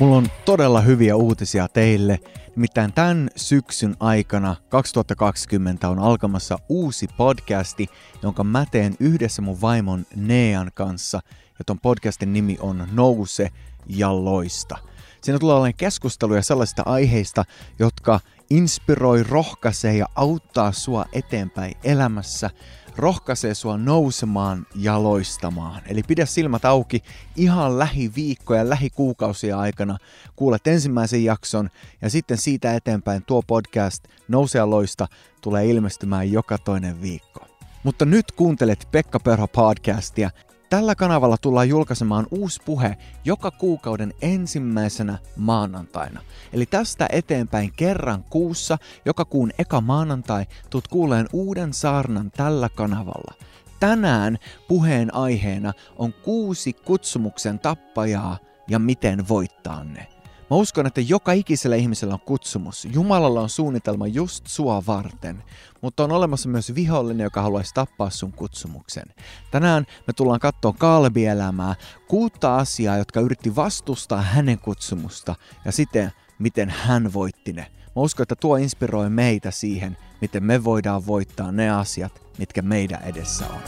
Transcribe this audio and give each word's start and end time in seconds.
Mulla 0.00 0.16
on 0.16 0.26
todella 0.44 0.80
hyviä 0.80 1.16
uutisia 1.16 1.68
teille. 1.68 2.20
Nimittäin 2.56 2.92
tämän 2.92 3.30
syksyn 3.36 3.96
aikana 4.00 4.56
2020 4.68 5.88
on 5.88 5.98
alkamassa 5.98 6.58
uusi 6.68 7.08
podcasti, 7.16 7.88
jonka 8.22 8.44
mä 8.44 8.66
teen 8.70 8.96
yhdessä 9.00 9.42
mun 9.42 9.60
vaimon 9.60 10.06
Nean 10.16 10.70
kanssa. 10.74 11.20
Ja 11.58 11.64
ton 11.66 11.80
podcastin 11.80 12.32
nimi 12.32 12.56
on 12.60 12.88
Nouse 12.92 13.50
ja 13.86 14.24
loista. 14.24 14.78
Siinä 15.22 15.38
tulee 15.38 15.54
olemaan 15.54 15.74
keskusteluja 15.74 16.42
sellaisista 16.42 16.82
aiheista, 16.86 17.44
jotka 17.78 18.20
inspiroi, 18.50 19.22
rohkaisee 19.22 19.96
ja 19.96 20.06
auttaa 20.14 20.72
sua 20.72 21.04
eteenpäin 21.12 21.74
elämässä– 21.84 22.50
rohkaisee 22.96 23.54
sua 23.54 23.78
nousemaan 23.78 24.66
ja 24.74 25.02
loistamaan. 25.02 25.82
Eli 25.86 26.02
pidä 26.02 26.26
silmät 26.26 26.64
auki 26.64 27.02
ihan 27.36 27.78
lähiviikkoja, 27.78 28.68
lähikuukausia 28.68 29.58
aikana. 29.58 29.98
Kuulet 30.36 30.66
ensimmäisen 30.66 31.24
jakson 31.24 31.70
ja 32.02 32.10
sitten 32.10 32.38
siitä 32.38 32.74
eteenpäin 32.74 33.22
tuo 33.26 33.42
podcast 33.42 34.04
Nouse 34.28 34.58
ja 34.58 34.70
loista 34.70 35.08
tulee 35.40 35.66
ilmestymään 35.66 36.32
joka 36.32 36.58
toinen 36.58 37.02
viikko. 37.02 37.46
Mutta 37.82 38.04
nyt 38.04 38.32
kuuntelet 38.32 38.88
Pekka 38.90 39.20
Perho 39.20 39.48
podcastia 39.48 40.30
Tällä 40.70 40.94
kanavalla 40.94 41.36
tullaan 41.38 41.68
julkaisemaan 41.68 42.26
uusi 42.30 42.62
puhe 42.64 42.96
joka 43.24 43.50
kuukauden 43.50 44.14
ensimmäisenä 44.22 45.18
maanantaina. 45.36 46.20
Eli 46.52 46.66
tästä 46.66 47.08
eteenpäin 47.12 47.72
kerran 47.76 48.24
kuussa, 48.24 48.78
joka 49.04 49.24
kuun 49.24 49.50
eka 49.58 49.80
maanantai, 49.80 50.46
tuut 50.70 50.88
kuuleen 50.88 51.26
uuden 51.32 51.72
saarnan 51.72 52.30
tällä 52.30 52.68
kanavalla. 52.68 53.34
Tänään 53.80 54.38
puheen 54.68 55.14
aiheena 55.14 55.72
on 55.96 56.12
kuusi 56.12 56.72
kutsumuksen 56.72 57.58
tappajaa 57.58 58.38
ja 58.68 58.78
miten 58.78 59.28
voittaa 59.28 59.84
ne. 59.84 60.19
Mä 60.50 60.56
uskon, 60.56 60.86
että 60.86 61.00
joka 61.00 61.32
ikisellä 61.32 61.76
ihmisellä 61.76 62.14
on 62.14 62.20
kutsumus. 62.20 62.88
Jumalalla 62.92 63.40
on 63.40 63.48
suunnitelma 63.48 64.06
just 64.06 64.46
sua 64.46 64.82
varten, 64.86 65.44
mutta 65.80 66.04
on 66.04 66.12
olemassa 66.12 66.48
myös 66.48 66.74
vihollinen, 66.74 67.24
joka 67.24 67.42
haluaisi 67.42 67.74
tappaa 67.74 68.10
sun 68.10 68.32
kutsumuksen. 68.32 69.04
Tänään 69.50 69.86
me 70.06 70.12
tullaan 70.12 70.40
katsoa 70.40 70.72
Kalbi-elämää, 70.72 71.74
kuutta 72.08 72.56
asiaa, 72.56 72.96
jotka 72.96 73.20
yritti 73.20 73.56
vastustaa 73.56 74.22
hänen 74.22 74.58
kutsumusta 74.58 75.34
ja 75.64 75.72
siten, 75.72 76.12
miten 76.38 76.70
hän 76.70 77.12
voitti 77.12 77.52
ne. 77.52 77.66
Mä 77.96 78.02
uskon, 78.02 78.22
että 78.24 78.36
tuo 78.36 78.56
inspiroi 78.56 79.10
meitä 79.10 79.50
siihen, 79.50 79.96
miten 80.20 80.44
me 80.44 80.64
voidaan 80.64 81.06
voittaa 81.06 81.52
ne 81.52 81.70
asiat, 81.70 82.22
mitkä 82.38 82.62
meidän 82.62 83.02
edessä 83.02 83.44
on. 83.46 83.60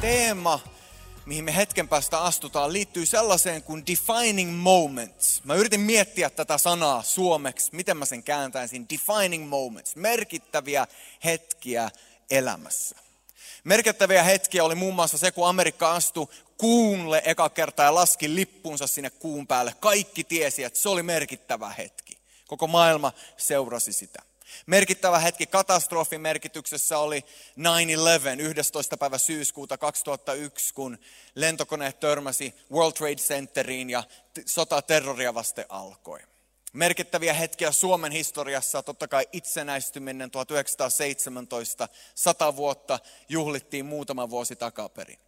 Teema 0.00 0.60
mihin 1.26 1.44
me 1.44 1.56
hetken 1.56 1.88
päästä 1.88 2.20
astutaan, 2.20 2.72
liittyy 2.72 3.06
sellaiseen 3.06 3.62
kuin 3.62 3.86
defining 3.86 4.56
moments. 4.56 5.44
Mä 5.44 5.54
yritin 5.54 5.80
miettiä 5.80 6.30
tätä 6.30 6.58
sanaa 6.58 7.02
suomeksi, 7.02 7.70
miten 7.72 7.96
mä 7.96 8.04
sen 8.04 8.22
kääntäisin. 8.22 8.86
Defining 8.88 9.48
moments, 9.48 9.96
merkittäviä 9.96 10.86
hetkiä 11.24 11.90
elämässä. 12.30 12.96
Merkittäviä 13.64 14.22
hetkiä 14.22 14.64
oli 14.64 14.74
muun 14.74 14.94
muassa 14.94 15.18
se, 15.18 15.30
kun 15.30 15.48
Amerikka 15.48 15.94
astui 15.94 16.28
kuunle 16.58 17.22
eka 17.24 17.48
kertaa 17.48 17.86
ja 17.86 17.94
laski 17.94 18.34
lippunsa 18.34 18.86
sinne 18.86 19.10
kuun 19.10 19.46
päälle. 19.46 19.74
Kaikki 19.80 20.24
tiesi, 20.24 20.64
että 20.64 20.78
se 20.78 20.88
oli 20.88 21.02
merkittävä 21.02 21.68
hetki. 21.68 22.18
Koko 22.46 22.66
maailma 22.66 23.12
seurasi 23.36 23.92
sitä. 23.92 24.22
Merkittävä 24.66 25.18
hetki 25.18 25.46
katastrofin 25.46 26.20
merkityksessä 26.20 26.98
oli 26.98 27.24
9-11, 27.58 28.40
11. 28.40 28.96
päivä 28.96 29.18
syyskuuta 29.18 29.78
2001, 29.78 30.74
kun 30.74 30.98
lentokone 31.34 31.92
törmäsi 31.92 32.54
World 32.72 32.92
Trade 32.92 33.14
Centeriin 33.14 33.90
ja 33.90 34.04
sota 34.46 34.82
terroria 34.82 35.34
vasten 35.34 35.64
alkoi. 35.68 36.20
Merkittäviä 36.72 37.34
hetkiä 37.34 37.72
Suomen 37.72 38.12
historiassa, 38.12 38.82
totta 38.82 39.08
kai 39.08 39.28
itsenäistyminen 39.32 40.30
1917, 40.30 41.88
100 42.14 42.56
vuotta 42.56 42.98
juhlittiin 43.28 43.86
muutama 43.86 44.30
vuosi 44.30 44.56
takaperin. 44.56 45.18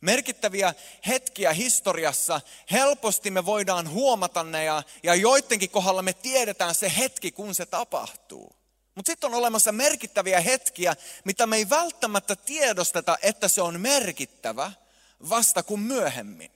Merkittäviä 0.00 0.74
hetkiä 1.06 1.52
historiassa, 1.52 2.40
helposti 2.70 3.30
me 3.30 3.46
voidaan 3.46 3.90
huomata 3.90 4.44
ne 4.44 4.64
ja, 4.64 4.82
ja 5.02 5.14
joidenkin 5.14 5.70
kohdalla 5.70 6.02
me 6.02 6.12
tiedetään 6.12 6.74
se 6.74 6.92
hetki, 6.98 7.32
kun 7.32 7.54
se 7.54 7.66
tapahtuu. 7.66 8.59
Mutta 9.00 9.12
sitten 9.12 9.30
on 9.30 9.38
olemassa 9.38 9.72
merkittäviä 9.72 10.40
hetkiä, 10.40 10.96
mitä 11.24 11.46
me 11.46 11.56
ei 11.56 11.70
välttämättä 11.70 12.36
tiedosteta, 12.36 13.18
että 13.22 13.48
se 13.48 13.62
on 13.62 13.80
merkittävä 13.80 14.72
vasta 15.28 15.62
kuin 15.62 15.80
myöhemmin. 15.80 16.50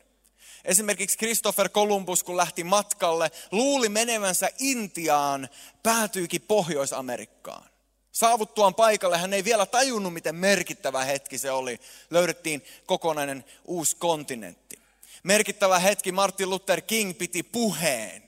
Esimerkiksi 0.64 1.18
Christopher 1.18 1.68
Columbus, 1.68 2.22
kun 2.22 2.36
lähti 2.36 2.64
matkalle, 2.64 3.30
luuli 3.50 3.88
menevänsä 3.88 4.50
Intiaan, 4.58 5.48
päätyykin 5.82 6.42
Pohjois-Amerikkaan. 6.42 7.70
Saavuttuaan 8.12 8.74
paikalle 8.74 9.18
hän 9.18 9.32
ei 9.32 9.44
vielä 9.44 9.66
tajunnut, 9.66 10.14
miten 10.14 10.34
merkittävä 10.34 11.04
hetki 11.04 11.38
se 11.38 11.50
oli. 11.50 11.80
Löydettiin 12.10 12.64
kokonainen 12.86 13.44
uusi 13.64 13.96
kontinentti. 13.96 14.78
Merkittävä 15.22 15.78
hetki 15.78 16.12
Martin 16.12 16.50
Luther 16.50 16.80
King 16.80 17.18
piti 17.18 17.42
puheen. 17.42 18.23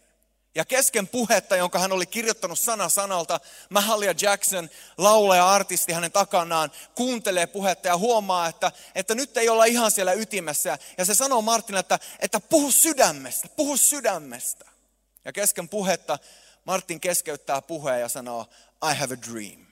Ja 0.56 0.64
kesken 0.64 1.08
puhetta, 1.08 1.56
jonka 1.56 1.78
hän 1.78 1.92
oli 1.92 2.06
kirjoittanut 2.06 2.58
sana 2.58 2.88
sanalta, 2.88 3.40
Mahalia 3.70 4.14
Jackson, 4.22 4.70
laulaja 4.98 5.48
artisti 5.48 5.92
hänen 5.92 6.12
takanaan, 6.12 6.72
kuuntelee 6.94 7.46
puhetta 7.46 7.88
ja 7.88 7.96
huomaa, 7.96 8.48
että, 8.48 8.72
että 8.94 9.14
nyt 9.14 9.36
ei 9.36 9.48
olla 9.48 9.64
ihan 9.64 9.90
siellä 9.90 10.12
ytimessä. 10.12 10.78
Ja 10.98 11.04
se 11.04 11.14
sanoo 11.14 11.42
Martinille, 11.42 11.80
että, 11.80 11.98
että 12.20 12.40
puhu 12.40 12.70
sydämestä, 12.70 13.48
puhu 13.48 13.76
sydämestä. 13.76 14.64
Ja 15.24 15.32
kesken 15.32 15.68
puhetta 15.68 16.18
Martin 16.64 17.00
keskeyttää 17.00 17.62
puheen 17.62 18.00
ja 18.00 18.08
sanoo, 18.08 18.46
I 18.92 18.94
have 18.94 19.14
a 19.14 19.32
dream. 19.32 19.66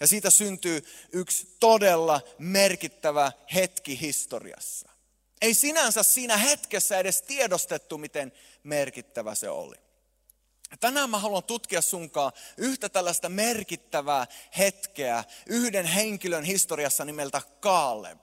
Ja 0.00 0.06
siitä 0.06 0.30
syntyy 0.30 0.84
yksi 1.12 1.56
todella 1.60 2.20
merkittävä 2.38 3.32
hetki 3.54 4.00
historiassa. 4.00 4.88
Ei 5.42 5.54
sinänsä 5.54 6.02
siinä 6.02 6.36
hetkessä 6.36 6.98
edes 6.98 7.22
tiedostettu, 7.22 7.98
miten 7.98 8.32
merkittävä 8.62 9.34
se 9.34 9.48
oli. 9.48 9.87
Tänään 10.80 11.10
mä 11.10 11.18
haluan 11.18 11.44
tutkia 11.44 11.82
sunkaan 11.82 12.32
yhtä 12.56 12.88
tällaista 12.88 13.28
merkittävää 13.28 14.26
hetkeä 14.58 15.24
yhden 15.46 15.86
henkilön 15.86 16.44
historiassa 16.44 17.04
nimeltä 17.04 17.42
Kaaleb. 17.60 18.18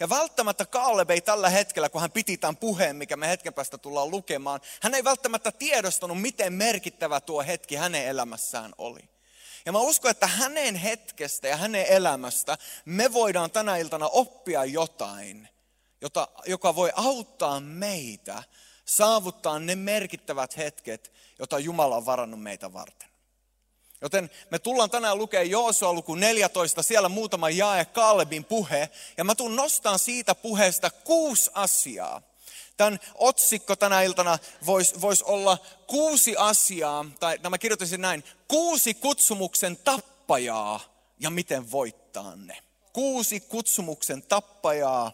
Ja 0.00 0.08
välttämättä 0.08 0.66
Kaaleb 0.66 1.10
ei 1.10 1.20
tällä 1.20 1.50
hetkellä, 1.50 1.88
kun 1.88 2.00
hän 2.00 2.12
piti 2.12 2.36
tämän 2.36 2.56
puheen, 2.56 2.96
mikä 2.96 3.16
me 3.16 3.28
hetken 3.28 3.54
päästä 3.54 3.78
tullaan 3.78 4.10
lukemaan, 4.10 4.60
hän 4.82 4.94
ei 4.94 5.04
välttämättä 5.04 5.52
tiedostanut, 5.52 6.20
miten 6.20 6.52
merkittävä 6.52 7.20
tuo 7.20 7.42
hetki 7.42 7.76
hänen 7.76 8.06
elämässään 8.06 8.72
oli. 8.78 9.00
Ja 9.66 9.72
mä 9.72 9.78
uskon, 9.78 10.10
että 10.10 10.26
hänen 10.26 10.76
hetkestä 10.76 11.48
ja 11.48 11.56
hänen 11.56 11.86
elämästä 11.86 12.58
me 12.84 13.12
voidaan 13.12 13.50
tänä 13.50 13.76
iltana 13.76 14.08
oppia 14.08 14.64
jotain, 14.64 15.48
jota, 16.00 16.28
joka 16.46 16.76
voi 16.76 16.92
auttaa 16.96 17.60
meitä 17.60 18.42
saavuttaa 18.88 19.58
ne 19.58 19.74
merkittävät 19.74 20.56
hetket, 20.56 21.12
jota 21.38 21.58
Jumala 21.58 21.96
on 21.96 22.06
varannut 22.06 22.42
meitä 22.42 22.72
varten. 22.72 23.08
Joten 24.00 24.30
me 24.50 24.58
tullaan 24.58 24.90
tänään 24.90 25.18
lukemaan 25.18 25.50
Joosua 25.50 25.92
luku 25.92 26.14
14, 26.14 26.82
siellä 26.82 27.08
muutama 27.08 27.50
jae 27.50 27.84
Kalebin 27.84 28.44
puhe, 28.44 28.90
ja 29.16 29.24
mä 29.24 29.34
tuun 29.34 29.56
nostaan 29.56 29.98
siitä 29.98 30.34
puheesta 30.34 30.90
kuusi 30.90 31.50
asiaa. 31.54 32.22
Tämän 32.76 33.00
otsikko 33.14 33.76
tänä 33.76 34.02
iltana 34.02 34.38
voisi 34.66 35.00
vois 35.00 35.22
olla 35.22 35.58
kuusi 35.86 36.36
asiaa, 36.36 37.04
tai 37.20 37.38
mä 37.50 37.58
kirjoitin 37.58 38.00
näin, 38.00 38.24
kuusi 38.48 38.94
kutsumuksen 38.94 39.76
tappajaa 39.76 40.80
ja 41.20 41.30
miten 41.30 41.70
voittaa 41.70 42.36
ne. 42.36 42.58
Kuusi 42.92 43.40
kutsumuksen 43.40 44.22
tappajaa 44.22 45.12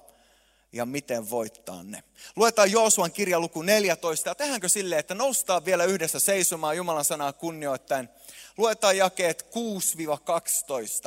ja 0.75 0.87
miten 0.87 1.31
voittaa 1.31 1.82
ne. 1.82 2.03
Luetaan 2.37 2.71
Joosuan 2.73 3.12
kirja 3.12 3.41
luku 3.41 3.62
14 3.62 4.31
ja 4.31 4.35
tehdäänkö 4.35 4.69
silleen, 4.69 4.99
että 4.99 5.15
noustaan 5.15 5.65
vielä 5.65 5.85
yhdessä 5.85 6.19
seisomaan 6.19 6.76
Jumalan 6.76 7.05
sanaa 7.05 7.32
kunnioittain. 7.32 8.09
Luetaan 8.56 8.97
jakeet 8.97 9.47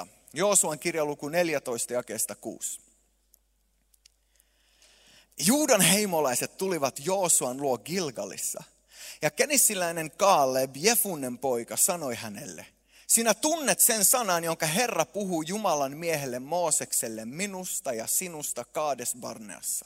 6-12. 0.04 0.08
Joosuan 0.34 0.80
kirja 0.80 1.06
luku 1.06 1.30
14 1.30 1.94
jakeesta 1.94 2.36
6. 2.36 2.80
Juudan 5.46 5.82
heimolaiset 5.82 6.58
tulivat 6.58 7.00
Joosuan 7.06 7.62
luo 7.62 7.78
Gilgalissa. 7.78 8.64
Ja 9.22 9.32
kenissiläinen 9.32 10.12
Kaaleb, 10.12 10.76
Jefunnen 10.76 11.38
poika, 11.38 11.78
sanoi 11.78 12.16
hänelle– 12.16 12.66
sinä 13.08 13.34
tunnet 13.34 13.80
sen 13.80 14.06
sanan, 14.06 14.44
jonka 14.44 14.66
Herra 14.66 15.06
puhuu 15.06 15.42
Jumalan 15.42 15.98
miehelle 15.98 16.40
Moosekselle 16.40 17.26
minusta 17.26 17.94
ja 17.94 18.08
sinusta 18.08 18.66
Kaades 18.66 19.16
Barneassa. 19.20 19.86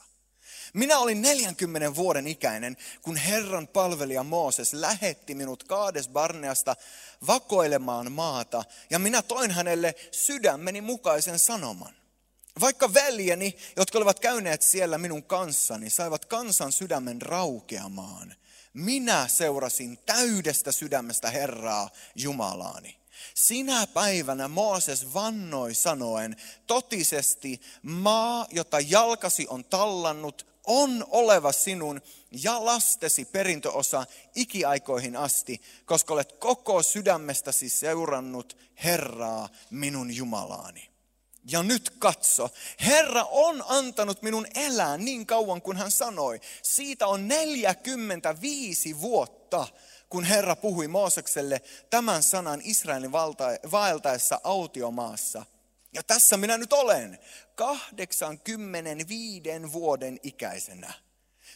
Minä 0.74 0.98
olin 0.98 1.22
40 1.22 1.94
vuoden 1.94 2.26
ikäinen, 2.26 2.76
kun 3.02 3.16
Herran 3.16 3.68
palvelija 3.68 4.22
Mooses 4.22 4.72
lähetti 4.72 5.34
minut 5.34 5.64
Kaades 5.64 6.08
Barneasta 6.08 6.76
vakoilemaan 7.26 8.12
maata, 8.12 8.64
ja 8.90 8.98
minä 8.98 9.22
toin 9.22 9.50
hänelle 9.50 9.94
sydämeni 10.10 10.80
mukaisen 10.80 11.38
sanoman. 11.38 11.94
Vaikka 12.60 12.94
veljeni, 12.94 13.56
jotka 13.76 13.98
olivat 13.98 14.20
käyneet 14.20 14.62
siellä 14.62 14.98
minun 14.98 15.22
kanssani, 15.22 15.90
saivat 15.90 16.24
kansan 16.24 16.72
sydämen 16.72 17.22
raukeamaan, 17.22 18.34
minä 18.74 19.28
seurasin 19.28 19.98
täydestä 20.06 20.72
sydämestä 20.72 21.30
Herraa 21.30 21.90
Jumalaani. 22.14 23.01
Sinä 23.34 23.86
päivänä 23.86 24.48
Mooses 24.48 25.14
vannoi 25.14 25.74
sanoen, 25.74 26.36
totisesti 26.66 27.60
maa, 27.82 28.46
jota 28.50 28.80
jalkasi 28.80 29.46
on 29.48 29.64
tallannut, 29.64 30.46
on 30.66 31.06
oleva 31.10 31.52
sinun 31.52 32.00
ja 32.30 32.64
lastesi 32.64 33.24
perintöosa 33.24 34.06
ikiaikoihin 34.34 35.16
asti, 35.16 35.60
koska 35.84 36.14
olet 36.14 36.32
koko 36.32 36.82
sydämestäsi 36.82 37.68
seurannut 37.68 38.56
Herraa 38.84 39.48
minun 39.70 40.16
Jumalaani. 40.16 40.92
Ja 41.44 41.62
nyt 41.62 41.90
katso, 41.98 42.50
Herra 42.80 43.24
on 43.24 43.64
antanut 43.68 44.22
minun 44.22 44.46
elää 44.54 44.96
niin 44.96 45.26
kauan 45.26 45.62
kuin 45.62 45.76
hän 45.76 45.90
sanoi. 45.90 46.40
Siitä 46.62 47.06
on 47.06 47.28
45 47.28 49.00
vuotta, 49.00 49.66
kun 50.12 50.24
Herra 50.24 50.56
puhui 50.56 50.88
Moosekselle 50.88 51.62
tämän 51.90 52.22
sanan 52.22 52.60
Israelin 52.64 53.12
vaeltaessa 53.72 54.40
autiomaassa. 54.44 55.46
Ja 55.92 56.02
tässä 56.02 56.36
minä 56.36 56.58
nyt 56.58 56.72
olen, 56.72 57.18
85 57.54 59.42
vuoden 59.72 60.18
ikäisenä. 60.22 60.92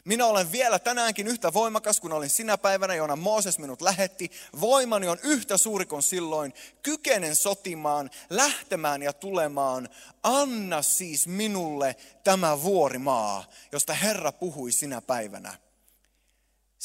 Minä 0.04 0.26
olen 0.26 0.52
vielä 0.52 0.78
tänäänkin 0.78 1.26
yhtä 1.26 1.52
voimakas 1.52 2.00
kuin 2.00 2.12
olin 2.12 2.30
sinä 2.30 2.58
päivänä, 2.58 2.94
jona 2.94 3.16
Mooses 3.16 3.58
minut 3.58 3.82
lähetti. 3.82 4.30
Voimani 4.60 5.08
on 5.08 5.18
yhtä 5.22 5.56
suuri 5.56 5.86
kuin 5.86 6.02
silloin. 6.02 6.54
Kykenen 6.82 7.36
sotimaan, 7.36 8.10
lähtemään 8.30 9.02
ja 9.02 9.12
tulemaan. 9.12 9.88
Anna 10.22 10.82
siis 10.82 11.26
minulle 11.26 11.96
tämä 12.24 12.62
vuorimaa, 12.62 13.44
josta 13.72 13.94
Herra 13.94 14.32
puhui 14.32 14.72
sinä 14.72 15.00
päivänä. 15.00 15.65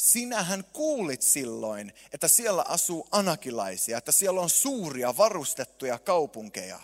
Sinähän 0.02 0.64
kuulit 0.72 1.22
silloin, 1.22 1.92
että 2.12 2.28
siellä 2.28 2.64
asuu 2.68 3.08
anakilaisia, 3.10 3.98
että 3.98 4.12
siellä 4.12 4.40
on 4.40 4.50
suuria 4.50 5.16
varustettuja 5.16 5.98
kaupunkeja. 5.98 6.80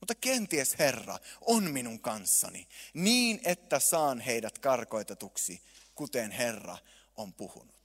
Mutta 0.00 0.14
kenties 0.14 0.78
Herra 0.78 1.18
on 1.40 1.70
minun 1.70 2.00
kanssani, 2.00 2.68
niin 2.94 3.40
että 3.44 3.78
saan 3.78 4.20
heidät 4.20 4.58
karkoitetuksi, 4.58 5.60
kuten 5.94 6.30
Herra 6.30 6.78
on 7.16 7.32
puhunut. 7.32 7.75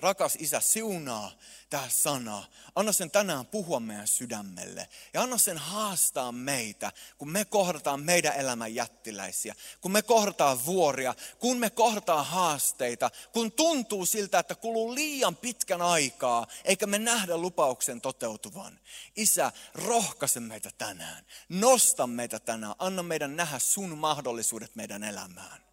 Rakas 0.00 0.36
isä, 0.38 0.60
siunaa 0.60 1.32
tämä 1.70 1.88
sana. 1.88 2.44
Anna 2.74 2.92
sen 2.92 3.10
tänään 3.10 3.46
puhua 3.46 3.80
meidän 3.80 4.06
sydämelle. 4.06 4.88
Ja 5.14 5.22
anna 5.22 5.38
sen 5.38 5.58
haastaa 5.58 6.32
meitä, 6.32 6.92
kun 7.18 7.30
me 7.30 7.44
kohdataan 7.44 8.02
meidän 8.02 8.34
elämän 8.36 8.74
jättiläisiä. 8.74 9.54
Kun 9.80 9.92
me 9.92 10.02
kohdataan 10.02 10.64
vuoria, 10.64 11.14
kun 11.38 11.58
me 11.58 11.70
kohdataan 11.70 12.26
haasteita. 12.26 13.10
Kun 13.32 13.52
tuntuu 13.52 14.06
siltä, 14.06 14.38
että 14.38 14.54
kuluu 14.54 14.94
liian 14.94 15.36
pitkän 15.36 15.82
aikaa, 15.82 16.46
eikä 16.64 16.86
me 16.86 16.98
nähdä 16.98 17.36
lupauksen 17.36 18.00
toteutuvan. 18.00 18.80
Isä, 19.16 19.52
rohkaise 19.74 20.40
meitä 20.40 20.70
tänään. 20.78 21.26
Nosta 21.48 22.06
meitä 22.06 22.38
tänään. 22.38 22.74
Anna 22.78 23.02
meidän 23.02 23.36
nähdä 23.36 23.58
sun 23.58 23.98
mahdollisuudet 23.98 24.76
meidän 24.76 25.04
elämään. 25.04 25.66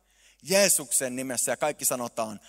Jeesuksen 0.44 1.16
nimessä 1.16 1.52
ja 1.52 1.58
kaikki 1.58 1.86
sanotaan 1.86 2.40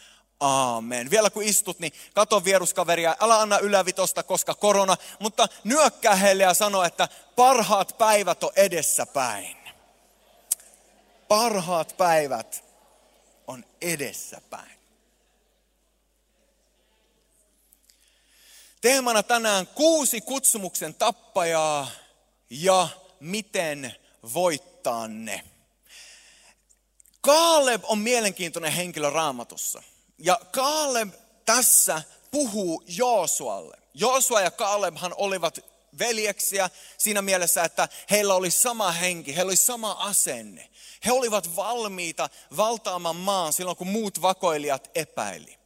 Aamen. 0.45 1.11
Vielä 1.11 1.31
kun 1.31 1.43
istut, 1.43 1.79
niin 1.79 1.93
kato 2.15 2.45
vieruskaveria, 2.45 3.17
älä 3.21 3.41
anna 3.41 3.59
ylävitosta, 3.59 4.23
koska 4.23 4.55
korona, 4.55 4.97
mutta 5.21 5.49
nyökkää 5.65 6.15
heille 6.15 6.43
ja 6.43 6.55
sano, 6.55 6.83
että 6.83 7.09
parhaat 7.37 7.99
päivät 7.99 8.45
on 8.45 8.53
edessäpäin. 8.57 9.57
Parhaat 11.29 11.97
päivät 11.97 12.65
on 13.47 13.65
edessäpäin. 13.83 14.79
Teemana 18.81 19.23
tänään 19.23 19.67
kuusi 19.67 20.21
kutsumuksen 20.21 20.95
tappajaa 20.95 21.91
ja 22.51 22.89
miten 23.21 23.95
voittaa 24.35 25.09
ne. 25.09 25.45
Kaaleb 27.21 27.85
on 27.85 27.99
mielenkiintoinen 27.99 28.73
henkilö 28.73 29.11
raamatussa. 29.11 29.83
Ja 30.19 30.41
Kaaleb 30.53 31.15
tässä 31.45 32.03
puhuu 32.31 32.83
Joosualle. 32.87 33.77
Joosua 33.95 34.41
ja 34.41 34.51
Kaalebhan 34.51 35.15
olivat 35.17 35.59
veljeksiä 35.99 36.71
siinä 36.99 37.23
mielessä, 37.23 37.65
että 37.65 37.89
heillä 38.11 38.35
oli 38.35 38.51
sama 38.51 38.93
henki, 38.93 39.37
heillä 39.37 39.51
oli 39.51 39.57
sama 39.57 39.93
asenne. 39.93 40.71
He 41.05 41.13
olivat 41.13 41.57
valmiita 41.57 42.29
valtaamaan 42.57 43.17
maan 43.17 43.53
silloin, 43.53 43.77
kun 43.77 43.89
muut 43.89 44.23
vakoilijat 44.23 44.91
epäili. 44.95 45.59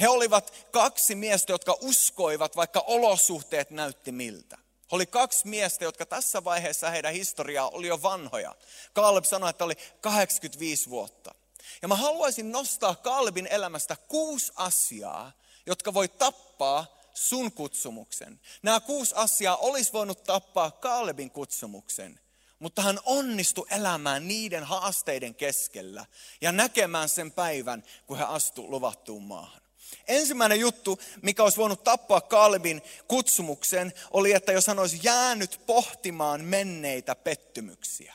He 0.00 0.08
olivat 0.08 0.52
kaksi 0.70 1.14
miestä, 1.14 1.52
jotka 1.52 1.76
uskoivat, 1.80 2.56
vaikka 2.56 2.80
olosuhteet 2.86 3.70
näytti 3.70 4.12
miltä. 4.12 4.56
He 4.56 4.96
oli 4.96 5.06
kaksi 5.06 5.48
miestä, 5.48 5.84
jotka 5.84 6.06
tässä 6.06 6.44
vaiheessa 6.44 6.90
heidän 6.90 7.12
historiaa 7.12 7.68
oli 7.68 7.86
jo 7.86 8.02
vanhoja. 8.02 8.54
Kaaleb 8.92 9.24
sanoi, 9.24 9.50
että 9.50 9.64
oli 9.64 9.74
85 10.00 10.90
vuotta. 10.90 11.34
Ja 11.84 11.88
mä 11.88 11.96
haluaisin 11.96 12.52
nostaa 12.52 12.94
Kalbin 12.94 13.46
elämästä 13.46 13.96
kuusi 13.96 14.52
asiaa, 14.56 15.32
jotka 15.66 15.94
voi 15.94 16.08
tappaa 16.08 17.00
sun 17.14 17.52
kutsumuksen. 17.52 18.40
Nämä 18.62 18.80
kuusi 18.80 19.14
asiaa 19.16 19.56
olisi 19.56 19.92
voinut 19.92 20.24
tappaa 20.24 20.70
Kalbin 20.70 21.30
kutsumuksen, 21.30 22.20
mutta 22.58 22.82
hän 22.82 23.00
onnistui 23.04 23.66
elämään 23.70 24.28
niiden 24.28 24.64
haasteiden 24.64 25.34
keskellä 25.34 26.06
ja 26.40 26.52
näkemään 26.52 27.08
sen 27.08 27.32
päivän, 27.32 27.84
kun 28.06 28.18
hän 28.18 28.28
astui 28.28 28.68
luvattuun 28.68 29.22
maahan. 29.22 29.62
Ensimmäinen 30.08 30.60
juttu, 30.60 30.98
mikä 31.22 31.42
olisi 31.42 31.58
voinut 31.58 31.84
tappaa 31.84 32.20
Kalbin 32.20 32.82
kutsumuksen, 33.08 33.92
oli, 34.10 34.32
että 34.32 34.52
jos 34.52 34.66
hän 34.66 34.78
olisi 34.78 35.00
jäänyt 35.02 35.60
pohtimaan 35.66 36.44
menneitä 36.44 37.14
pettymyksiä. 37.14 38.14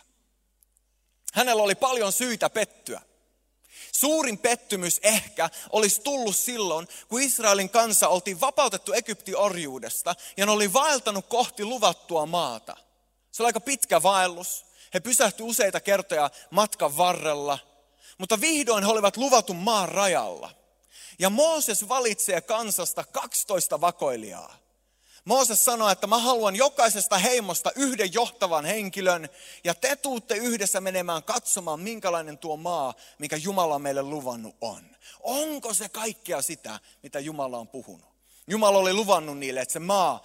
Hänellä 1.34 1.64
oli 1.64 1.76
paljon 1.76 2.12
syitä 2.12 2.50
pettyä. 2.50 3.09
Suurin 4.00 4.38
pettymys 4.38 5.00
ehkä 5.04 5.50
olisi 5.70 6.02
tullut 6.02 6.36
silloin, 6.36 6.88
kun 7.08 7.22
Israelin 7.22 7.70
kansa 7.70 8.08
oltiin 8.08 8.42
vapautettu 8.42 8.94
Egyptin 8.94 9.38
orjuudesta 9.38 10.16
ja 10.38 10.46
ne 10.46 10.52
oli 10.52 10.74
vaeltanut 10.74 11.26
kohti 11.26 11.66
luvattua 11.66 12.26
maata. 12.26 12.78
Se 13.32 13.44
oli 13.44 13.48
aika 13.48 13.60
pitkä 13.60 14.04
vaellus. 14.04 14.66
He 14.94 15.00
pysähtyivät 15.00 15.50
useita 15.50 15.80
kertoja 15.80 16.30
matkan 16.52 16.98
varrella, 16.98 17.60
mutta 18.18 18.42
vihdoin 18.42 18.84
he 18.84 18.92
olivat 18.92 19.18
luvatun 19.18 19.56
maan 19.56 19.90
rajalla. 19.90 20.52
Ja 21.20 21.30
Mooses 21.30 21.90
valitsee 21.90 22.42
kansasta 22.42 23.04
12 23.04 23.82
vakoilijaa. 23.82 24.58
Mooses 25.26 25.66
sanoi, 25.66 25.92
että 25.92 26.08
mä 26.08 26.18
haluan 26.18 26.56
jokaisesta 26.56 27.18
heimosta 27.18 27.72
yhden 27.76 28.14
johtavan 28.14 28.66
henkilön 28.66 29.30
ja 29.64 29.76
te 29.76 29.96
tuutte 29.96 30.36
yhdessä 30.36 30.82
menemään 30.82 31.24
katsomaan, 31.24 31.80
minkälainen 31.80 32.38
tuo 32.38 32.58
maa, 32.58 32.94
mikä 33.20 33.36
Jumala 33.36 33.76
on 33.76 33.82
meille 33.82 34.04
luvannut 34.04 34.56
on. 34.62 34.96
Onko 35.20 35.74
se 35.74 35.90
kaikkea 35.90 36.42
sitä, 36.42 36.80
mitä 37.04 37.20
Jumala 37.20 37.58
on 37.58 37.68
puhunut? 37.68 38.10
Jumala 38.48 38.78
oli 38.78 38.94
luvannut 38.94 39.38
niille, 39.38 39.62
että 39.62 39.74
se 39.74 39.80
maa 39.80 40.24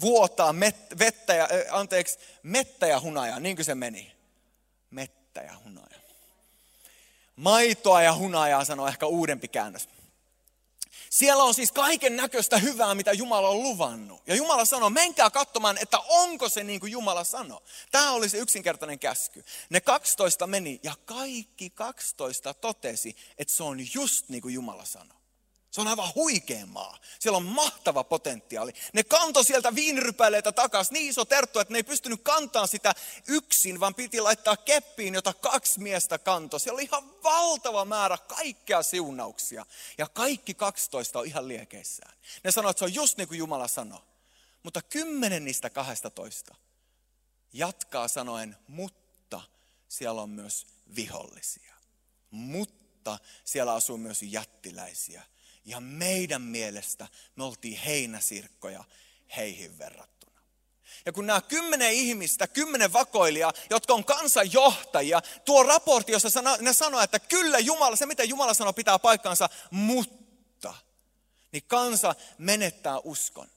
vuotaa 0.00 0.52
met, 0.52 0.76
vettä 0.98 1.34
ja, 1.34 1.48
anteeksi, 1.70 2.18
mettä 2.42 2.86
ja 2.86 3.00
hunajaa, 3.00 3.40
niin 3.40 3.56
kuin 3.56 3.66
se 3.66 3.74
meni. 3.74 4.12
Mettä 4.90 5.40
ja 5.40 5.54
hunajaa. 5.64 6.00
Maitoa 7.36 8.02
ja 8.02 8.14
hunajaa 8.14 8.64
sanoo 8.64 8.88
ehkä 8.88 9.06
uudempi 9.06 9.48
käännös. 9.48 9.88
Siellä 11.14 11.44
on 11.44 11.54
siis 11.54 11.72
kaiken 11.72 12.16
näköistä 12.16 12.58
hyvää, 12.58 12.94
mitä 12.94 13.12
Jumala 13.12 13.48
on 13.48 13.62
luvannut. 13.62 14.22
Ja 14.26 14.34
Jumala 14.34 14.64
sanoo, 14.64 14.90
menkää 14.90 15.30
katsomaan, 15.30 15.78
että 15.78 15.98
onko 15.98 16.48
se 16.48 16.64
niin 16.64 16.80
kuin 16.80 16.92
Jumala 16.92 17.24
sanoo. 17.24 17.62
Tämä 17.90 18.12
oli 18.12 18.28
se 18.28 18.38
yksinkertainen 18.38 18.98
käsky. 18.98 19.44
Ne 19.70 19.80
12 19.80 20.46
meni 20.46 20.80
ja 20.82 20.94
kaikki 21.04 21.70
12 21.70 22.54
totesi, 22.54 23.16
että 23.38 23.54
se 23.54 23.62
on 23.62 23.78
just 23.94 24.28
niin 24.28 24.42
kuin 24.42 24.54
Jumala 24.54 24.84
sanoo. 24.84 25.18
Se 25.74 25.80
on 25.80 25.88
aivan 25.88 26.14
huikea 26.14 26.66
maa. 26.66 26.98
Siellä 27.18 27.36
on 27.36 27.44
mahtava 27.44 28.04
potentiaali. 28.04 28.72
Ne 28.92 29.04
kanto 29.04 29.42
sieltä 29.42 29.74
viinirypäleitä 29.74 30.52
takaisin 30.52 30.94
niin 30.94 31.10
iso 31.10 31.24
terttu, 31.24 31.58
että 31.58 31.72
ne 31.72 31.78
ei 31.78 31.82
pystynyt 31.82 32.20
kantaa 32.22 32.66
sitä 32.66 32.94
yksin, 33.28 33.80
vaan 33.80 33.94
piti 33.94 34.20
laittaa 34.20 34.56
keppiin, 34.56 35.14
jota 35.14 35.32
kaksi 35.32 35.80
miestä 35.80 36.18
kanto. 36.18 36.58
Siellä 36.58 36.76
oli 36.76 36.84
ihan 36.84 37.22
valtava 37.22 37.84
määrä 37.84 38.18
kaikkea 38.18 38.82
siunauksia. 38.82 39.66
Ja 39.98 40.06
kaikki 40.08 40.54
12 40.54 41.18
on 41.18 41.26
ihan 41.26 41.48
liekeissään. 41.48 42.14
Ne 42.44 42.52
sanoo, 42.52 42.70
että 42.70 42.78
se 42.78 42.84
on 42.84 42.94
just 42.94 43.18
niin 43.18 43.28
kuin 43.28 43.38
Jumala 43.38 43.68
sanoo. 43.68 44.04
Mutta 44.62 44.82
kymmenen 44.82 45.44
niistä 45.44 45.70
12 45.70 46.54
jatkaa 47.52 48.08
sanoen, 48.08 48.56
mutta 48.68 49.40
siellä 49.88 50.22
on 50.22 50.30
myös 50.30 50.66
vihollisia. 50.96 51.74
Mutta 52.30 53.18
siellä 53.44 53.74
asuu 53.74 53.96
myös 53.96 54.22
jättiläisiä 54.22 55.22
ja 55.64 55.80
meidän 55.80 56.42
mielestä 56.42 57.08
me 57.36 57.44
oltiin 57.44 57.78
heinäsirkkoja 57.78 58.84
heihin 59.36 59.78
verrattuna. 59.78 60.40
Ja 61.06 61.12
kun 61.12 61.26
nämä 61.26 61.40
kymmenen 61.40 61.92
ihmistä, 61.92 62.46
kymmenen 62.46 62.92
vakoilijaa, 62.92 63.52
jotka 63.70 63.94
on 63.94 64.04
kansanjohtajia, 64.04 65.22
tuo 65.44 65.62
raportti, 65.62 66.12
jossa 66.12 66.42
ne 66.60 66.72
sanoo, 66.72 67.00
että 67.00 67.18
kyllä 67.18 67.58
Jumala, 67.58 67.96
se 67.96 68.06
mitä 68.06 68.24
Jumala 68.24 68.54
sanoo 68.54 68.72
pitää 68.72 68.98
paikkansa, 68.98 69.48
mutta, 69.70 70.74
niin 71.52 71.64
kansa 71.66 72.14
menettää 72.38 72.98
uskon. 72.98 73.48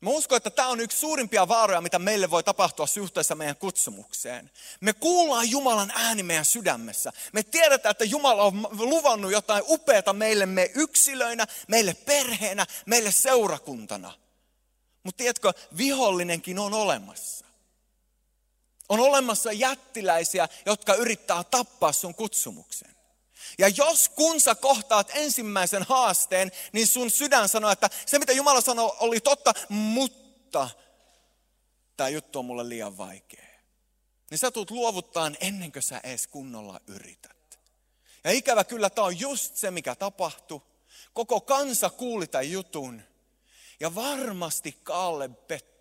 Mä 0.00 0.10
uskon, 0.10 0.36
että 0.36 0.50
tämä 0.50 0.68
on 0.68 0.80
yksi 0.80 0.98
suurimpia 0.98 1.48
vaaroja, 1.48 1.80
mitä 1.80 1.98
meille 1.98 2.30
voi 2.30 2.44
tapahtua 2.44 2.86
suhteessa 2.86 3.34
meidän 3.34 3.56
kutsumukseen. 3.56 4.50
Me 4.80 4.92
kuullaan 4.92 5.50
Jumalan 5.50 5.92
ääni 5.94 6.22
meidän 6.22 6.44
sydämessä. 6.44 7.12
Me 7.32 7.42
tiedetään, 7.42 7.90
että 7.90 8.04
Jumala 8.04 8.42
on 8.42 8.68
luvannut 8.72 9.32
jotain 9.32 9.64
upeata 9.66 10.12
meille 10.12 10.46
me 10.46 10.70
yksilöinä, 10.74 11.46
meille 11.68 11.94
perheenä, 11.94 12.66
meille 12.86 13.12
seurakuntana. 13.12 14.12
Mutta 15.02 15.18
tiedätkö, 15.18 15.52
vihollinenkin 15.76 16.58
on 16.58 16.74
olemassa. 16.74 17.44
On 18.88 19.00
olemassa 19.00 19.52
jättiläisiä, 19.52 20.48
jotka 20.66 20.94
yrittää 20.94 21.44
tappaa 21.44 21.92
sun 21.92 22.14
kutsumuksen. 22.14 22.97
Ja 23.58 23.68
jos 23.68 24.08
kun 24.08 24.40
sä 24.40 24.54
kohtaat 24.54 25.10
ensimmäisen 25.14 25.82
haasteen, 25.82 26.52
niin 26.72 26.86
sun 26.86 27.10
sydän 27.10 27.48
sanoo, 27.48 27.70
että 27.70 27.90
se 28.06 28.18
mitä 28.18 28.32
Jumala 28.32 28.60
sanoi 28.60 28.96
oli 29.00 29.20
totta, 29.20 29.52
mutta 29.68 30.70
tämä 31.96 32.08
juttu 32.08 32.38
on 32.38 32.44
mulle 32.44 32.68
liian 32.68 32.98
vaikea. 32.98 33.48
Niin 34.30 34.38
sä 34.38 34.50
tulet 34.50 34.70
luovuttaan 34.70 35.36
ennen 35.40 35.72
kuin 35.72 35.82
sä 35.82 36.00
edes 36.02 36.26
kunnolla 36.26 36.80
yrität. 36.86 37.58
Ja 38.24 38.30
ikävä 38.30 38.64
kyllä 38.64 38.90
tämä 38.90 39.06
on 39.06 39.20
just 39.20 39.56
se, 39.56 39.70
mikä 39.70 39.94
tapahtui. 39.94 40.60
Koko 41.12 41.40
kansa 41.40 41.90
kuuli 41.90 42.26
tämän 42.26 42.50
jutun. 42.50 43.02
Ja 43.80 43.94
varmasti 43.94 44.78
Kalle 44.82 45.28
pettyi. 45.28 45.77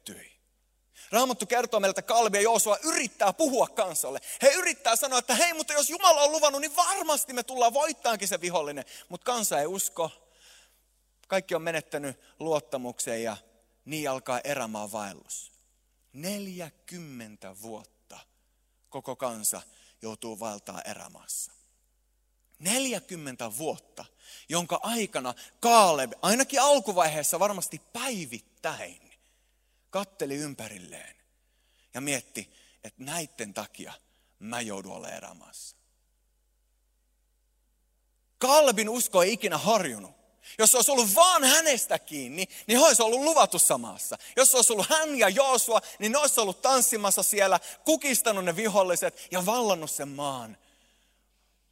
Raamattu 1.11 1.45
kertoo 1.45 1.79
meiltä, 1.79 1.99
että 1.99 2.13
Kalbi 2.13 2.37
ja 2.37 2.41
Joosua 2.41 2.77
yrittää 2.83 3.33
puhua 3.33 3.67
kansalle. 3.67 4.19
He 4.41 4.53
yrittää 4.53 4.95
sanoa, 4.95 5.19
että 5.19 5.35
hei, 5.35 5.53
mutta 5.53 5.73
jos 5.73 5.89
Jumala 5.89 6.21
on 6.21 6.31
luvannut, 6.31 6.61
niin 6.61 6.75
varmasti 6.75 7.33
me 7.33 7.43
tullaan 7.43 7.73
voittaankin 7.73 8.27
se 8.27 8.41
vihollinen. 8.41 8.85
Mutta 9.09 9.25
kansa 9.25 9.59
ei 9.59 9.65
usko. 9.65 10.11
Kaikki 11.27 11.55
on 11.55 11.61
menettänyt 11.61 12.19
luottamuksen 12.39 13.23
ja 13.23 13.37
niin 13.85 14.09
alkaa 14.09 14.41
erämaa 14.43 14.91
vaellus. 14.91 15.51
40 16.13 17.55
vuotta 17.61 18.19
koko 18.89 19.15
kansa 19.15 19.61
joutuu 20.01 20.39
valtaa 20.39 20.81
erämaassa. 20.81 21.51
40 22.59 23.57
vuotta, 23.57 24.05
jonka 24.49 24.79
aikana 24.83 25.33
Kaaleb, 25.59 26.11
ainakin 26.21 26.61
alkuvaiheessa 26.61 27.39
varmasti 27.39 27.81
päivittäin, 27.93 29.06
katteli 29.89 30.35
ympärilleen 30.35 31.15
ja 31.93 32.01
mietti, 32.01 32.53
että 32.83 33.03
näiden 33.03 33.53
takia 33.53 33.93
mä 34.39 34.61
joudun 34.61 34.91
olemaan 34.91 35.17
erämaassa. 35.17 35.77
Kalbin 38.37 38.89
usko 38.89 39.23
ei 39.23 39.33
ikinä 39.33 39.57
harjunut. 39.57 40.17
Jos 40.59 40.75
olisi 40.75 40.91
ollut 40.91 41.15
vaan 41.15 41.43
hänestä 41.43 41.99
kiinni, 41.99 42.47
niin 42.67 42.79
he 42.79 42.85
olisi 42.85 43.01
ollut 43.01 43.21
luvatussa 43.21 43.77
maassa. 43.77 44.17
Jos 44.35 44.55
olisi 44.55 44.73
ollut 44.73 44.89
hän 44.89 45.19
ja 45.19 45.29
Joosua, 45.29 45.81
niin 45.99 46.11
ne 46.11 46.17
olisi 46.17 46.39
ollut 46.39 46.61
tanssimassa 46.61 47.23
siellä, 47.23 47.59
kukistanut 47.85 48.45
ne 48.45 48.55
viholliset 48.55 49.27
ja 49.31 49.45
vallannut 49.45 49.91
sen 49.91 50.07
maan. 50.07 50.57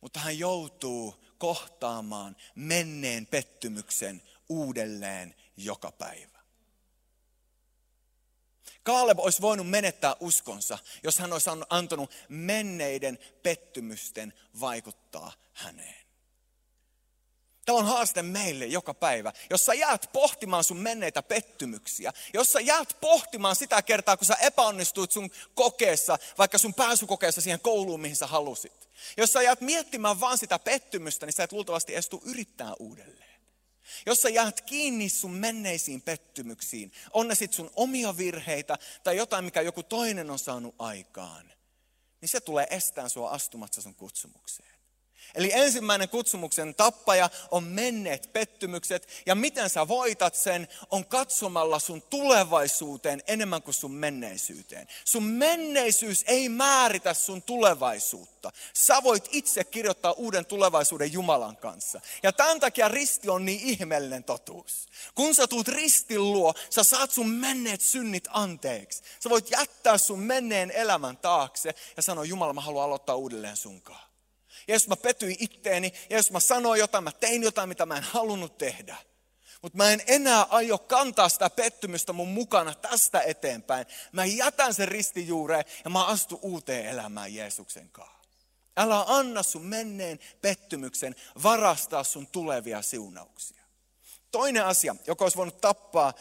Mutta 0.01 0.19
hän 0.19 0.39
joutuu 0.39 1.15
kohtaamaan 1.37 2.35
menneen 2.55 3.25
pettymyksen 3.25 4.21
uudelleen 4.49 5.35
joka 5.57 5.91
päivä. 5.91 6.34
Kaaleb 8.85 9.19
olisi 9.19 9.41
voinut 9.41 9.69
menettää 9.69 10.15
uskonsa, 10.19 10.77
jos 11.03 11.19
hän 11.19 11.33
olisi 11.33 11.49
antanut 11.69 12.11
menneiden 12.29 13.19
pettymysten 13.43 14.33
vaikuttaa 14.59 15.33
häneen. 15.53 16.05
Tämä 17.65 17.77
on 17.77 17.85
haaste 17.85 18.21
meille 18.21 18.65
joka 18.65 18.93
päivä. 18.93 19.33
Jos 19.49 19.65
sä 19.65 19.73
jäät 19.73 20.09
pohtimaan 20.13 20.63
sun 20.63 20.77
menneitä 20.77 21.23
pettymyksiä, 21.23 22.13
jos 22.33 22.51
sä 22.51 22.59
jäät 22.59 22.97
pohtimaan 23.01 23.55
sitä 23.55 23.81
kertaa, 23.81 24.17
kun 24.17 24.25
sä 24.25 24.35
epäonnistuit 24.41 25.11
sun 25.11 25.31
kokeessa, 25.55 26.19
vaikka 26.37 26.57
sun 26.57 26.73
pääsykokeessa 26.73 27.41
siihen 27.41 27.59
kouluun, 27.59 28.01
mihin 28.01 28.15
sä 28.15 28.27
halusit. 28.27 28.89
Jos 29.17 29.33
sä 29.33 29.41
jäät 29.41 29.61
miettimään 29.61 30.19
vaan 30.19 30.37
sitä 30.37 30.59
pettymystä, 30.59 31.25
niin 31.25 31.33
sä 31.33 31.43
et 31.43 31.51
luultavasti 31.51 31.95
estu 31.95 32.21
yrittää 32.25 32.73
uudelleen. 32.79 33.24
Jos 34.05 34.21
sä 34.21 34.29
jäät 34.29 34.61
kiinni 34.61 35.09
sun 35.09 35.31
menneisiin 35.31 36.01
pettymyksiin, 36.01 36.91
on 37.13 37.27
ne 37.27 37.35
sit 37.35 37.53
sun 37.53 37.71
omia 37.75 38.17
virheitä 38.17 38.77
tai 39.03 39.17
jotain, 39.17 39.45
mikä 39.45 39.61
joku 39.61 39.83
toinen 39.83 40.29
on 40.29 40.39
saanut 40.39 40.75
aikaan, 40.79 41.53
niin 42.21 42.29
se 42.29 42.41
tulee 42.41 42.67
estään 42.69 43.09
sua 43.09 43.29
astumatsa 43.29 43.81
sun 43.81 43.95
kutsumukseen. 43.95 44.74
Eli 45.35 45.51
ensimmäinen 45.53 46.09
kutsumuksen 46.09 46.75
tappaja 46.75 47.29
on 47.51 47.63
menneet 47.63 48.29
pettymykset. 48.33 49.07
Ja 49.25 49.35
miten 49.35 49.69
sä 49.69 49.87
voitat 49.87 50.35
sen, 50.35 50.67
on 50.91 51.05
katsomalla 51.05 51.79
sun 51.79 52.01
tulevaisuuteen 52.01 53.23
enemmän 53.27 53.61
kuin 53.61 53.73
sun 53.73 53.91
menneisyyteen. 53.91 54.87
Sun 55.05 55.23
menneisyys 55.23 56.23
ei 56.27 56.49
määritä 56.49 57.13
sun 57.13 57.41
tulevaisuutta. 57.41 58.51
Sä 58.73 59.03
voit 59.03 59.29
itse 59.31 59.63
kirjoittaa 59.63 60.11
uuden 60.11 60.45
tulevaisuuden 60.45 61.13
Jumalan 61.13 61.57
kanssa. 61.57 62.01
Ja 62.23 62.33
tämän 62.33 62.59
takia 62.59 62.87
risti 62.87 63.29
on 63.29 63.45
niin 63.45 63.59
ihmeellinen 63.59 64.23
totuus. 64.23 64.87
Kun 65.15 65.35
sä 65.35 65.47
tuut 65.47 65.67
ristin 65.67 66.33
luo, 66.33 66.53
sä 66.69 66.83
saat 66.83 67.11
sun 67.11 67.29
menneet 67.29 67.81
synnit 67.81 68.27
anteeksi. 68.29 69.03
Sä 69.19 69.29
voit 69.29 69.51
jättää 69.51 69.97
sun 69.97 70.19
menneen 70.19 70.71
elämän 70.71 71.17
taakse 71.17 71.75
ja 71.97 72.03
sanoa, 72.03 72.25
Jumala, 72.25 72.53
mä 72.53 72.61
haluan 72.61 72.85
aloittaa 72.85 73.15
uudelleen 73.15 73.57
sunkaan. 73.57 74.04
Ja 74.67 74.75
jos 74.75 74.87
mä 74.87 74.95
petyin 74.95 75.35
itteeni, 75.39 75.93
ja 76.09 76.17
jos 76.17 76.31
mä 76.31 76.39
sanoin 76.39 76.79
jotain, 76.79 77.03
mä 77.03 77.11
tein 77.11 77.43
jotain, 77.43 77.69
mitä 77.69 77.85
mä 77.85 77.97
en 77.97 78.03
halunnut 78.03 78.57
tehdä. 78.57 78.97
Mutta 79.61 79.77
mä 79.77 79.91
en 79.91 80.01
enää 80.07 80.43
aio 80.43 80.77
kantaa 80.77 81.29
sitä 81.29 81.49
pettymystä 81.49 82.13
mun 82.13 82.27
mukana 82.27 82.75
tästä 82.75 83.21
eteenpäin. 83.21 83.85
Mä 84.11 84.25
jätän 84.25 84.73
sen 84.73 84.87
ristijuureen 84.87 85.65
ja 85.83 85.89
mä 85.89 86.05
astun 86.05 86.39
uuteen 86.41 86.85
elämään 86.85 87.33
Jeesuksen 87.33 87.89
kanssa. 87.89 88.15
Älä 88.77 89.03
anna 89.07 89.43
sun 89.43 89.65
menneen 89.65 90.19
pettymyksen 90.41 91.15
varastaa 91.43 92.03
sun 92.03 92.27
tulevia 92.27 92.81
siunauksia. 92.81 93.63
Toinen 94.31 94.65
asia, 94.65 94.95
joka 95.07 95.25
olisi 95.25 95.37
voinut 95.37 95.61
tappaa 95.61 96.13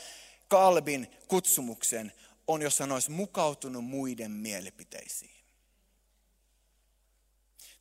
Kalbin 0.48 1.10
kutsumuksen, 1.28 2.12
on 2.46 2.62
jos 2.62 2.78
hän 2.78 2.92
olisi 2.92 3.10
mukautunut 3.10 3.84
muiden 3.84 4.30
mielipiteisiin. 4.30 5.33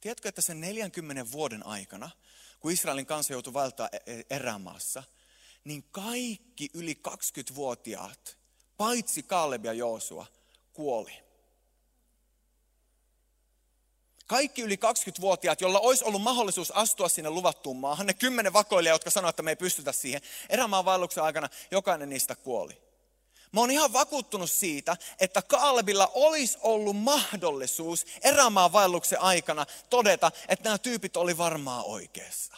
Tiedätkö, 0.03 0.29
että 0.29 0.41
sen 0.41 0.61
40 0.61 1.31
vuoden 1.31 1.65
aikana, 1.65 2.09
kun 2.59 2.71
Israelin 2.71 3.05
kansa 3.05 3.33
joutui 3.33 3.53
valtaa 3.53 3.89
e- 3.91 4.13
e- 4.13 4.23
erämaassa, 4.29 5.03
niin 5.63 5.83
kaikki 5.91 6.69
yli 6.73 7.01
20-vuotiaat, 7.07 8.37
paitsi 8.77 9.23
Kaaleb 9.23 9.65
ja 9.65 9.73
Joosua, 9.73 10.25
kuoli. 10.73 11.23
Kaikki 14.27 14.61
yli 14.61 14.75
20-vuotiaat, 14.75 15.61
jolla 15.61 15.79
olisi 15.79 16.03
ollut 16.03 16.21
mahdollisuus 16.21 16.71
astua 16.71 17.09
sinne 17.09 17.29
luvattuun 17.29 17.77
maahan, 17.77 18.07
ne 18.07 18.13
kymmenen 18.13 18.53
vakoilijaa, 18.53 18.95
jotka 18.95 19.09
sanoivat, 19.09 19.33
että 19.33 19.43
me 19.43 19.51
ei 19.51 19.55
pystytä 19.55 19.91
siihen, 19.91 20.21
erämaan 20.49 20.85
vaelluksen 20.85 21.23
aikana 21.23 21.49
jokainen 21.71 22.09
niistä 22.09 22.35
kuoli. 22.35 22.82
Mä 23.53 23.59
oon 23.59 23.71
ihan 23.71 23.93
vakuuttunut 23.93 24.51
siitä, 24.51 24.97
että 25.19 25.41
Kaalebilla 25.41 26.11
olisi 26.13 26.57
ollut 26.61 26.97
mahdollisuus 26.97 28.05
erämaan 28.23 28.73
vaelluksen 28.73 29.21
aikana 29.21 29.65
todeta, 29.89 30.31
että 30.47 30.63
nämä 30.63 30.77
tyypit 30.77 31.17
oli 31.17 31.37
varmaan 31.37 31.85
oikeassa. 31.85 32.55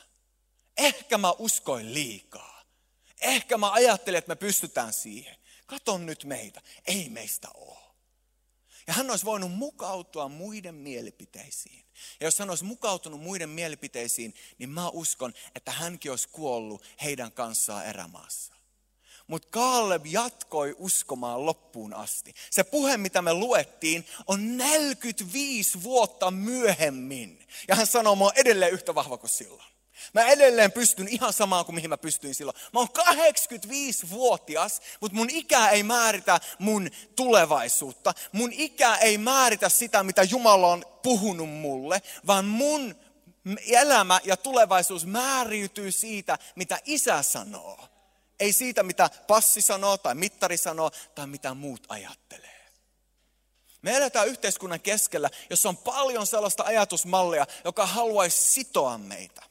Ehkä 0.78 1.18
mä 1.18 1.32
uskoin 1.40 1.94
liikaa. 1.94 2.64
Ehkä 3.22 3.58
mä 3.58 3.72
ajattelin, 3.72 4.18
että 4.18 4.30
me 4.32 4.36
pystytään 4.36 4.94
siihen. 4.94 5.36
Katon 5.66 6.06
nyt 6.06 6.24
meitä. 6.24 6.62
Ei 6.88 7.10
meistä 7.10 7.48
ole. 7.54 7.86
Ja 8.88 8.94
hän 8.94 9.10
olisi 9.10 9.26
voinut 9.26 9.52
mukautua 9.52 10.28
muiden 10.28 10.76
mielipiteisiin. 10.76 11.86
Ja 12.20 12.28
jos 12.28 12.40
hän 12.40 12.50
olisi 12.50 12.64
mukautunut 12.64 13.22
muiden 13.22 13.50
mielipiteisiin, 13.50 14.36
niin 14.58 14.70
mä 14.70 14.90
uskon, 14.90 15.34
että 15.56 15.72
hänkin 15.72 16.12
olisi 16.12 16.30
kuollut 16.30 16.84
heidän 17.04 17.32
kanssaan 17.32 17.86
erämaassa. 17.86 18.55
Mutta 19.28 19.48
Kaaleb 19.52 20.06
jatkoi 20.06 20.76
uskomaan 20.78 21.46
loppuun 21.46 21.94
asti. 21.94 22.34
Se 22.50 22.64
puhe, 22.64 22.98
mitä 22.98 23.22
me 23.22 23.34
luettiin, 23.34 24.08
on 24.28 24.58
45 24.58 25.84
vuotta 25.84 26.32
myöhemmin. 26.32 27.48
Ja 27.68 27.76
hän 27.76 27.88
sanoo, 27.88 28.16
mä 28.16 28.26
edelleen 28.36 28.72
yhtä 28.72 28.96
vahva 28.96 29.18
kuin 29.18 29.30
silloin. 29.30 29.76
Mä 30.14 30.22
edelleen 30.22 30.72
pystyn 30.72 31.08
ihan 31.08 31.34
samaan 31.34 31.66
kuin 31.66 31.76
mihin 31.76 31.90
mä 31.90 31.98
pystyin 31.98 32.36
silloin. 32.36 32.58
Mä 32.74 32.80
oon 32.80 32.90
85-vuotias, 33.00 34.82
mutta 35.02 35.16
mun 35.16 35.30
ikä 35.30 35.70
ei 35.70 35.84
määritä 35.84 36.40
mun 36.60 36.90
tulevaisuutta. 37.16 38.14
Mun 38.32 38.54
ikä 38.54 38.96
ei 38.96 39.18
määritä 39.18 39.70
sitä, 39.70 40.04
mitä 40.04 40.24
Jumala 40.24 40.68
on 40.68 40.86
puhunut 41.04 41.50
mulle, 41.50 42.02
vaan 42.28 42.46
mun 42.46 42.96
elämä 43.68 44.20
ja 44.24 44.38
tulevaisuus 44.38 45.06
määriytyy 45.06 45.92
siitä, 45.92 46.38
mitä 46.56 46.80
isä 46.86 47.22
sanoo. 47.22 47.95
Ei 48.40 48.54
siitä, 48.54 48.84
mitä 48.84 49.10
passi 49.28 49.62
sanoo 49.62 49.98
tai 49.98 50.16
mittari 50.16 50.58
sanoo 50.58 50.92
tai 51.16 51.28
mitä 51.28 51.54
muut 51.54 51.86
ajattelee. 51.90 52.66
Me 53.82 53.96
eletään 53.96 54.28
yhteiskunnan 54.28 54.82
keskellä, 54.82 55.30
jossa 55.50 55.70
on 55.70 55.78
paljon 55.78 56.28
sellaista 56.28 56.64
ajatusmallia, 56.64 57.48
joka 57.66 57.86
haluaisi 57.86 58.52
sitoa 58.52 58.98
meitä. 58.98 59.42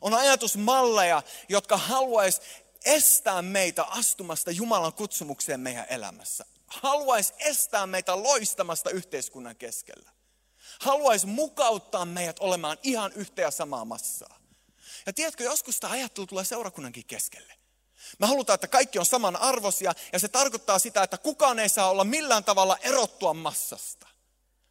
On 0.00 0.14
ajatusmalleja, 0.14 1.22
jotka 1.48 1.76
haluaisi 1.76 2.40
estää 2.84 3.42
meitä 3.42 3.84
astumasta 3.84 4.50
Jumalan 4.50 4.92
kutsumukseen 4.92 5.60
meidän 5.60 5.86
elämässä. 5.90 6.44
Haluaisi 6.66 7.32
estää 7.38 7.86
meitä 7.86 8.22
loistamasta 8.22 8.90
yhteiskunnan 8.90 9.56
keskellä. 9.56 10.10
Haluaisi 10.80 11.26
mukauttaa 11.26 12.04
meidät 12.04 12.38
olemaan 12.38 12.78
ihan 12.82 13.12
yhtä 13.12 13.42
ja 13.42 13.50
samaa 13.50 13.84
massaa. 13.84 14.38
Ja 15.06 15.12
tiedätkö, 15.12 15.44
joskus 15.44 15.80
tämä 15.80 15.92
ajattelu 15.92 16.26
tulee 16.26 16.44
seurakunnankin 16.44 17.06
keskelle. 17.06 17.54
Me 18.18 18.26
halutaan, 18.26 18.54
että 18.54 18.68
kaikki 18.68 18.98
on 18.98 19.06
saman 19.06 19.36
arvosia 19.36 19.92
ja 20.12 20.18
se 20.18 20.28
tarkoittaa 20.28 20.78
sitä, 20.78 21.02
että 21.02 21.18
kukaan 21.18 21.58
ei 21.58 21.68
saa 21.68 21.90
olla 21.90 22.04
millään 22.04 22.44
tavalla 22.44 22.76
erottua 22.76 23.34
massasta. 23.34 24.06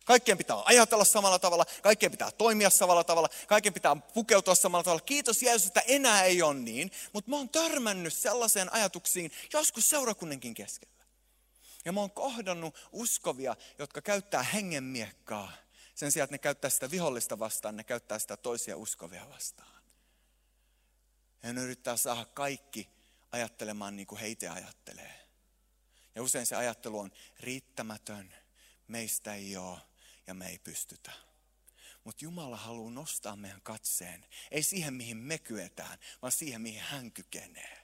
Kaikkien 0.06 0.38
pitää 0.38 0.58
ajatella 0.66 1.06
samalla 1.06 1.40
tavalla, 1.40 1.66
kaikkien 1.82 2.12
pitää 2.12 2.32
toimia 2.32 2.70
samalla 2.70 3.04
tavalla, 3.04 3.30
kaikkien 3.48 3.74
pitää 3.74 3.96
pukeutua 3.96 4.56
samalla 4.56 4.84
tavalla. 4.84 5.02
Kiitos 5.02 5.42
Jeesus, 5.42 5.68
että 5.68 5.84
enää 5.88 6.24
ei 6.24 6.42
ole 6.42 6.54
niin, 6.54 6.92
mutta 7.14 7.30
mä 7.30 7.36
oon 7.36 7.50
törmännyt 7.50 8.14
sellaiseen 8.14 8.74
ajatuksiin 8.74 9.32
joskus 9.54 9.90
seurakunnankin 9.90 10.54
keskellä. 10.54 11.04
Ja 11.86 11.92
mä 11.92 12.00
oon 12.00 12.12
kohdannut 12.12 12.76
uskovia, 12.92 13.56
jotka 13.80 14.02
käyttää 14.02 14.44
hengenmiekkaa. 14.44 15.52
Sen 15.96 16.12
sijaan, 16.12 16.24
että 16.24 16.34
ne 16.34 16.38
käyttää 16.38 16.70
sitä 16.70 16.92
vihollista 16.92 17.40
vastaan, 17.40 17.78
ne 17.78 17.84
käyttää 17.84 18.20
sitä 18.20 18.38
toisia 18.38 18.78
uskovia 18.78 19.30
vastaan. 19.30 19.82
Ja 21.44 21.54
ne 21.54 21.62
yrittää 21.62 21.98
saada 21.98 22.26
kaikki 22.26 22.90
ajattelemaan 23.32 23.96
niin 23.96 24.08
kuin 24.08 24.22
heitä 24.22 24.54
ajattelee. 24.54 25.28
Ja 26.16 26.24
usein 26.24 26.46
se 26.46 26.56
ajattelu 26.56 27.00
on 27.00 27.12
riittämätön, 27.40 28.34
meistä 28.88 29.36
ei 29.36 29.58
ole 29.58 29.80
ja 30.28 30.34
me 30.34 30.48
ei 30.48 30.60
pystytä. 30.60 31.12
Mutta 32.04 32.26
Jumala 32.26 32.58
haluaa 32.58 32.92
nostaa 32.92 33.36
meidän 33.36 33.62
katseen, 33.62 34.26
ei 34.52 34.64
siihen 34.64 34.94
mihin 34.94 35.18
me 35.18 35.38
kyetään, 35.38 36.00
vaan 36.22 36.32
siihen 36.32 36.62
mihin 36.62 36.82
hän 36.82 37.12
kykenee. 37.12 37.82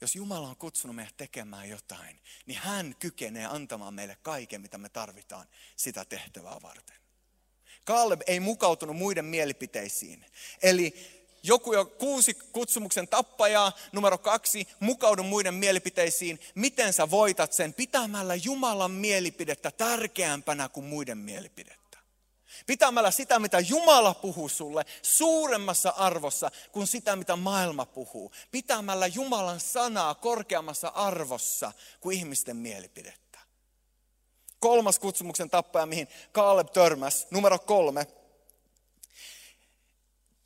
Jos 0.00 0.16
Jumala 0.16 0.48
on 0.48 0.56
kutsunut 0.56 0.96
meidät 0.96 1.16
tekemään 1.16 1.68
jotain, 1.68 2.20
niin 2.46 2.58
hän 2.58 2.96
kykenee 2.98 3.46
antamaan 3.46 3.94
meille 3.94 4.16
kaiken, 4.22 4.60
mitä 4.60 4.78
me 4.78 4.88
tarvitaan 4.88 5.48
sitä 5.76 6.04
tehtävää 6.04 6.62
varten. 6.62 6.96
Kaleb 7.84 8.20
ei 8.26 8.40
mukautunut 8.40 8.96
muiden 8.96 9.24
mielipiteisiin. 9.24 10.26
Eli 10.62 11.21
joku 11.42 11.72
jo 11.72 11.84
kuusi 11.84 12.34
kutsumuksen 12.34 13.08
tappajaa, 13.08 13.72
numero 13.92 14.18
kaksi, 14.18 14.68
mukaudu 14.80 15.22
muiden 15.22 15.54
mielipiteisiin. 15.54 16.40
Miten 16.54 16.92
sä 16.92 17.10
voitat 17.10 17.52
sen? 17.52 17.74
Pitämällä 17.74 18.34
Jumalan 18.34 18.90
mielipidettä 18.90 19.70
tärkeämpänä 19.70 20.68
kuin 20.68 20.86
muiden 20.86 21.18
mielipidettä. 21.18 21.82
Pitämällä 22.66 23.10
sitä, 23.10 23.38
mitä 23.38 23.60
Jumala 23.60 24.14
puhuu 24.14 24.48
sulle, 24.48 24.84
suuremmassa 25.02 25.90
arvossa 25.90 26.50
kuin 26.72 26.86
sitä, 26.86 27.16
mitä 27.16 27.36
maailma 27.36 27.86
puhuu. 27.86 28.32
Pitämällä 28.50 29.06
Jumalan 29.06 29.60
sanaa 29.60 30.14
korkeammassa 30.14 30.88
arvossa 30.88 31.72
kuin 32.00 32.18
ihmisten 32.18 32.56
mielipidettä. 32.56 33.38
Kolmas 34.60 34.98
kutsumuksen 34.98 35.50
tappaja, 35.50 35.86
mihin 35.86 36.08
Kaaleb 36.32 36.68
törmäs, 36.72 37.26
numero 37.30 37.58
kolme. 37.58 38.06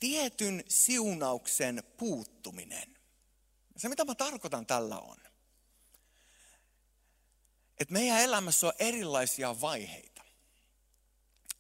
Tietyn 0.01 0.65
siunauksen 0.69 1.83
puuttuminen. 1.97 2.97
Se, 3.77 3.89
mitä 3.89 4.05
mä 4.05 4.15
tarkoitan 4.15 4.67
tällä 4.67 4.99
on, 4.99 5.17
että 7.79 7.93
meidän 7.93 8.21
elämässä 8.21 8.67
on 8.67 8.73
erilaisia 8.79 9.61
vaiheita 9.61 10.17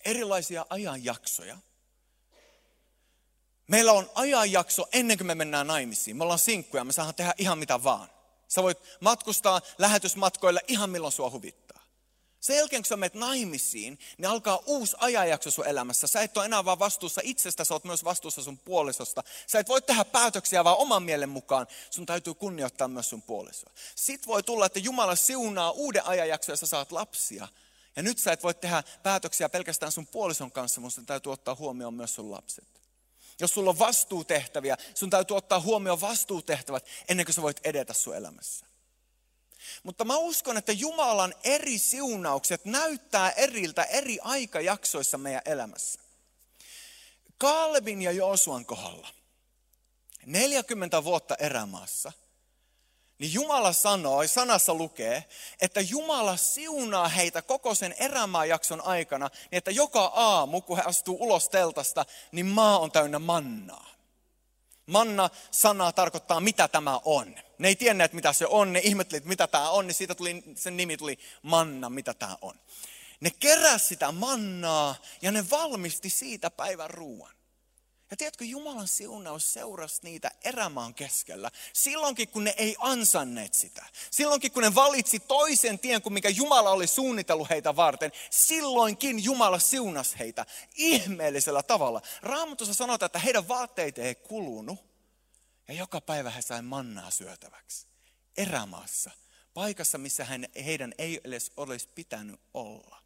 erilaisia 0.07 0.66
ajanjaksoja. 0.71 1.59
Meillä 3.66 3.92
on 3.92 4.11
ajanjakso 4.14 4.88
ennen 4.92 5.16
kuin 5.16 5.27
me 5.27 5.35
mennään 5.35 5.66
naimisiin. 5.66 6.16
Me 6.16 6.22
ollaan 6.22 6.38
sinkkuja, 6.38 6.85
me 6.85 6.92
saadaan 6.92 7.14
tehdä 7.14 7.35
ihan 7.38 7.59
mitä 7.59 7.83
vaan. 7.83 8.09
Sä 8.49 8.62
voit 8.62 8.79
matkustaa 9.01 9.61
lähetysmatkoille 9.79 10.61
ihan 10.68 10.90
milloin 10.90 11.12
sua 11.12 11.31
huvittaa. 11.31 11.65
Sen 12.46 12.56
jälkeen, 12.56 12.82
kun 12.82 12.87
sä 12.87 12.96
menet 12.96 13.14
naimisiin, 13.14 13.98
niin 14.18 14.26
alkaa 14.26 14.62
uusi 14.66 14.96
ajanjakso 14.98 15.50
sun 15.50 15.66
elämässä. 15.66 16.06
Sä 16.06 16.20
et 16.20 16.37
ole 16.37 16.44
enää 16.44 16.64
vaan 16.64 16.78
vastuussa 16.78 17.20
itsestä, 17.24 17.64
sä 17.64 17.74
oot 17.74 17.85
myös 17.85 18.04
vastuussa 18.04 18.42
sun 18.42 18.59
puolisosta. 18.59 19.22
Sä 19.46 19.59
et 19.59 19.68
voi 19.68 19.82
tehdä 19.82 20.04
päätöksiä 20.04 20.64
vaan 20.64 20.76
oman 20.76 21.02
mielen 21.02 21.28
mukaan. 21.28 21.66
Sun 21.90 22.06
täytyy 22.06 22.35
kunnioittaa 22.35 22.88
myös 22.88 23.09
sun 23.09 23.22
puolisoa. 23.22 23.72
Sitten 23.94 24.26
voi 24.26 24.42
tulla, 24.42 24.66
että 24.66 24.78
Jumala 24.78 25.16
siunaa 25.16 25.70
uuden 25.70 26.06
ajanjakson 26.06 26.52
ja 26.52 26.56
sä 26.56 26.66
saat 26.66 26.92
lapsia. 26.92 27.48
Ja 27.96 28.02
nyt 28.02 28.18
sä 28.18 28.32
et 28.32 28.42
voi 28.42 28.54
tehdä 28.54 28.82
päätöksiä 29.02 29.48
pelkästään 29.48 29.92
sun 29.92 30.06
puolison 30.06 30.52
kanssa, 30.52 30.80
mutta 30.80 31.02
täytyy 31.06 31.32
ottaa 31.32 31.54
huomioon 31.54 31.94
myös 31.94 32.14
sun 32.14 32.30
lapset. 32.30 32.68
Jos 33.40 33.50
sulla 33.54 33.70
on 33.70 33.78
vastuutehtäviä, 33.78 34.76
sun 34.94 35.11
täytyy 35.11 35.37
ottaa 35.37 35.61
huomioon 35.61 36.00
vastuutehtävät 36.00 36.87
ennen 37.09 37.26
kuin 37.26 37.35
sä 37.35 37.42
voit 37.42 37.61
edetä 37.64 37.92
sun 37.92 38.16
elämässä. 38.16 38.66
Mutta 39.83 40.05
mä 40.05 40.16
uskon, 40.16 40.57
että 40.57 40.72
Jumalan 40.72 41.35
eri 41.44 41.79
siunaukset 41.79 42.64
näyttää 42.64 43.31
eriltä 43.31 43.85
eri 43.85 44.18
aikajaksoissa 44.22 45.18
meidän 45.18 45.42
elämässä. 45.44 46.00
Kaalebin 47.38 48.02
ja 48.02 48.12
Joosuan 48.12 48.66
kohdalla 48.66 49.09
40 50.26 51.05
vuotta 51.05 51.35
erämaassa– 51.38 52.12
niin 53.18 53.33
Jumala 53.33 53.72
sanoi, 53.72 54.29
sanassa 54.29 54.74
lukee, 54.74 55.24
että 55.61 55.81
Jumala 55.81 56.37
siunaa 56.37 57.09
heitä 57.09 57.42
koko 57.42 57.74
sen 57.74 57.94
erämaajakson 57.98 58.81
aikana, 58.85 59.31
niin 59.50 59.59
että 59.59 59.70
joka 59.70 60.05
aamu, 60.05 60.61
kun 60.61 60.76
he 60.76 60.83
astuu 60.87 61.16
ulos 61.20 61.48
teltasta, 61.48 62.07
niin 62.33 62.46
maa 62.46 62.79
on 62.79 62.92
täynnä 62.92 63.18
mannaa. 63.18 63.87
Manna-sana 64.87 65.92
tarkoittaa, 65.92 66.40
mitä 66.40 66.68
tämä 66.68 67.00
on. 67.05 67.37
Ne 67.59 67.69
ei 67.69 67.77
tienneet, 67.77 68.12
mitä 68.12 68.33
se 68.33 68.47
on, 68.47 68.73
ne 68.73 68.81
ihmettelivät, 68.85 69.29
mitä 69.29 69.47
tämä 69.47 69.71
on, 69.71 69.87
niin 69.87 69.95
siitä 69.95 70.14
tuli, 70.14 70.42
sen 70.57 70.77
nimi 70.77 70.97
tuli 70.97 71.19
manna, 71.42 71.90
mitä 71.90 72.14
tämä 72.14 72.37
on. 72.40 72.55
Ne 73.21 73.31
keräs 73.31 73.88
sitä 73.88 74.12
mannaa 74.12 74.95
ja 75.23 75.33
ne 75.33 75.51
valmisti 75.51 76.11
siitä 76.11 76.51
päivän 76.51 76.90
ruuan. 76.90 77.37
Ja 78.11 78.16
tiedätkö, 78.16 78.45
Jumalan 78.45 78.88
siunaus 78.88 79.53
seurasi 79.53 80.01
niitä 80.03 80.31
erämaan 80.45 80.95
keskellä. 80.95 81.51
Silloinkin, 81.73 82.29
kun 82.29 82.45
ne 82.45 82.55
ei 82.57 82.77
ansanneet 82.79 83.55
sitä. 83.55 83.85
Silloinkin, 84.11 84.53
kun 84.53 84.62
ne 84.62 84.75
valitsi 84.75 85.21
toisen 85.21 85.79
tien 85.79 86.03
kuin 86.03 86.12
mikä 86.12 86.29
Jumala 86.29 86.71
oli 86.71 86.87
suunnitellut 86.87 87.51
heitä 87.51 87.77
varten. 87.77 88.12
Silloinkin 88.31 89.25
Jumala 89.25 89.59
siunasi 89.59 90.19
heitä 90.19 90.47
ihmeellisellä 90.75 91.62
tavalla. 91.62 92.03
Raamatussa 92.23 92.75
sanotaan, 92.75 93.07
että 93.07 93.19
heidän 93.19 93.49
vaatteita 93.49 94.01
ei 94.01 94.14
kulunut. 94.14 94.86
Ja 95.68 95.74
joka 95.74 96.00
päivä 96.00 96.31
he 96.31 96.42
sai 96.42 96.62
mannaa 96.62 97.11
syötäväksi. 97.11 97.87
Erämaassa. 98.37 99.11
Paikassa, 99.55 99.98
missä 99.98 100.26
heidän 100.64 100.94
ei 100.98 101.20
edes 101.24 101.52
olisi 101.57 101.88
pitänyt 101.94 102.40
olla. 102.55 103.02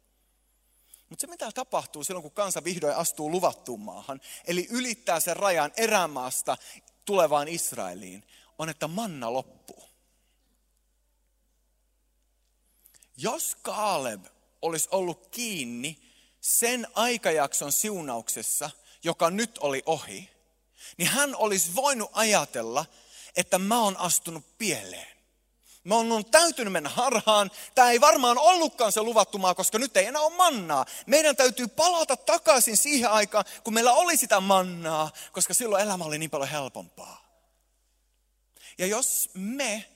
Mutta 1.09 1.21
se 1.21 1.27
mitä 1.27 1.51
tapahtuu 1.51 2.03
silloin, 2.03 2.21
kun 2.23 2.31
kansa 2.31 2.63
vihdoin 2.63 2.95
astuu 2.95 3.31
luvattuun 3.31 3.79
maahan, 3.79 4.21
eli 4.45 4.67
ylittää 4.69 5.19
sen 5.19 5.37
rajan 5.37 5.71
erämaasta 5.77 6.57
tulevaan 7.05 7.47
Israeliin, 7.47 8.23
on, 8.57 8.69
että 8.69 8.87
manna 8.87 9.33
loppuu. 9.33 9.89
Jos 13.17 13.55
Kaaleb 13.55 14.25
olisi 14.61 14.87
ollut 14.91 15.27
kiinni 15.27 16.01
sen 16.41 16.87
aikajakson 16.93 17.71
siunauksessa, 17.71 18.69
joka 19.03 19.29
nyt 19.29 19.57
oli 19.57 19.83
ohi, 19.85 20.29
niin 20.97 21.09
hän 21.09 21.35
olisi 21.35 21.75
voinut 21.75 22.11
ajatella, 22.13 22.85
että 23.35 23.59
mä 23.59 23.79
oon 23.79 23.97
astunut 23.97 24.57
pieleen. 24.57 25.11
Mä 25.83 25.95
oon 25.95 26.25
täytynyt 26.25 26.73
mennä 26.73 26.89
harhaan. 26.89 27.51
Tämä 27.75 27.91
ei 27.91 28.01
varmaan 28.01 28.37
ollutkaan 28.37 28.91
se 28.91 29.01
luvattu 29.01 29.37
maa, 29.37 29.55
koska 29.55 29.79
nyt 29.79 29.97
ei 29.97 30.05
enää 30.05 30.21
ole 30.21 30.35
mannaa. 30.35 30.85
Meidän 31.05 31.35
täytyy 31.35 31.67
palata 31.67 32.17
takaisin 32.17 32.77
siihen 32.77 33.11
aikaan, 33.11 33.45
kun 33.63 33.73
meillä 33.73 33.93
oli 33.93 34.17
sitä 34.17 34.39
mannaa, 34.39 35.11
koska 35.31 35.53
silloin 35.53 35.83
elämä 35.83 36.03
oli 36.03 36.17
niin 36.17 36.29
paljon 36.29 36.49
helpompaa. 36.49 37.21
Ja 38.77 38.85
jos 38.85 39.29
me 39.33 39.90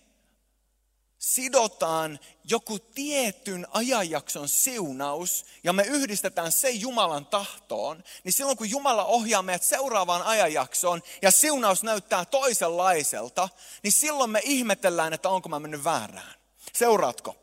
sidotaan 1.26 2.20
joku 2.44 2.80
tietyn 2.80 3.68
ajanjakson 3.72 4.50
siunaus 4.50 5.46
ja 5.64 5.74
me 5.74 5.84
yhdistetään 5.84 6.52
se 6.52 6.70
Jumalan 6.70 7.26
tahtoon, 7.26 8.04
niin 8.24 8.34
silloin 8.34 8.58
kun 8.58 8.70
Jumala 8.70 9.06
ohjaa 9.06 9.42
meidät 9.42 9.64
seuraavaan 9.64 10.22
ajanjaksoon 10.22 11.04
ja 11.22 11.32
siunaus 11.32 11.84
näyttää 11.84 12.26
toisenlaiselta, 12.26 13.50
niin 13.84 13.92
silloin 13.92 14.30
me 14.30 14.42
ihmetellään, 14.44 15.14
että 15.14 15.30
onko 15.30 15.50
mä 15.50 15.60
mennyt 15.60 15.84
väärään. 15.84 16.34
Seuraatko? 16.74 17.36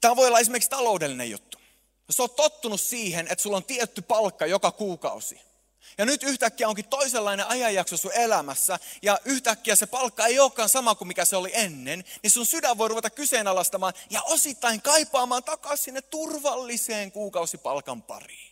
Tämä 0.00 0.16
voi 0.16 0.26
olla 0.26 0.40
esimerkiksi 0.40 0.70
taloudellinen 0.70 1.30
juttu. 1.30 1.58
Jos 2.08 2.20
olet 2.20 2.36
tottunut 2.36 2.80
siihen, 2.80 3.26
että 3.30 3.42
sulla 3.42 3.56
on 3.56 3.64
tietty 3.64 4.02
palkka 4.02 4.46
joka 4.46 4.70
kuukausi, 4.70 5.40
Ja 5.98 6.04
nyt 6.04 6.22
yhtäkkiä 6.22 6.68
onkin 6.68 6.88
toisenlainen 6.88 7.46
ajanjakso 7.46 7.96
sun 7.96 8.12
elämässä, 8.14 8.78
ja 9.02 9.18
yhtäkkiä 9.24 9.76
se 9.76 9.86
palkka 9.86 10.26
ei 10.26 10.38
olekaan 10.40 10.68
sama 10.68 10.94
kuin 10.94 11.08
mikä 11.08 11.24
se 11.24 11.36
oli 11.36 11.50
ennen, 11.54 12.04
niin 12.22 12.30
sun 12.30 12.46
sydän 12.46 12.78
voi 12.78 12.88
ruveta 12.88 13.10
kyseenalaistamaan 13.10 13.94
ja 14.10 14.22
osittain 14.22 14.82
kaipaamaan 14.82 15.44
takaisin 15.44 15.84
sinne 15.84 16.02
turvalliseen 16.02 17.12
kuukausipalkan 17.12 18.02
pariin. 18.02 18.51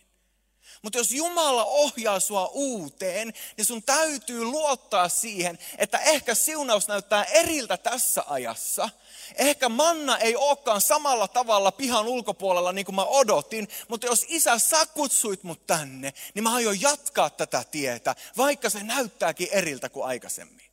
Mutta 0.81 0.97
jos 0.97 1.11
Jumala 1.11 1.65
ohjaa 1.65 2.19
sua 2.19 2.47
uuteen, 2.47 3.33
niin 3.57 3.65
sun 3.65 3.83
täytyy 3.83 4.43
luottaa 4.43 5.09
siihen, 5.09 5.59
että 5.77 5.97
ehkä 5.97 6.35
siunaus 6.35 6.87
näyttää 6.87 7.23
eriltä 7.23 7.77
tässä 7.77 8.23
ajassa. 8.27 8.89
Ehkä 9.35 9.69
manna 9.69 10.17
ei 10.17 10.35
olekaan 10.35 10.81
samalla 10.81 11.27
tavalla 11.27 11.71
pihan 11.71 12.07
ulkopuolella 12.07 12.71
niin 12.71 12.85
kuin 12.85 12.95
mä 12.95 13.05
odotin, 13.05 13.67
mutta 13.87 14.07
jos 14.07 14.25
isä 14.27 14.59
sä 14.59 14.85
kutsuit 14.85 15.43
mut 15.43 15.67
tänne, 15.67 16.13
niin 16.33 16.43
mä 16.43 16.55
aion 16.55 16.81
jatkaa 16.81 17.29
tätä 17.29 17.63
tietä, 17.71 18.15
vaikka 18.37 18.69
se 18.69 18.83
näyttääkin 18.83 19.47
eriltä 19.51 19.89
kuin 19.89 20.05
aikaisemmin. 20.05 20.71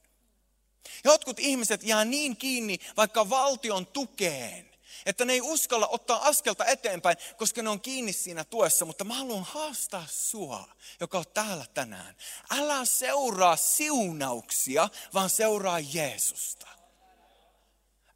Jotkut 1.05 1.39
ihmiset 1.39 1.83
jää 1.83 2.05
niin 2.05 2.37
kiinni 2.37 2.79
vaikka 2.97 3.31
valtion 3.31 3.87
tukeen, 3.87 4.68
että 5.09 5.25
ne 5.25 5.33
ei 5.33 5.41
uskalla 5.41 5.89
ottaa 5.89 6.29
askelta 6.29 6.65
eteenpäin, 6.65 7.17
koska 7.37 7.63
ne 7.63 7.71
on 7.71 7.81
kiinni 7.81 8.13
siinä 8.13 8.45
tuessa. 8.45 8.85
Mutta 8.85 9.05
mä 9.05 9.15
haluan 9.15 9.45
haastaa 9.45 10.05
sua, 10.11 10.69
joka 11.01 11.19
on 11.19 11.25
täällä 11.35 11.67
tänään. 11.75 12.17
Älä 12.51 12.85
seuraa 12.85 13.57
siunauksia, 13.57 14.89
vaan 15.15 15.31
seuraa 15.31 15.79
Jeesusta. 15.81 16.67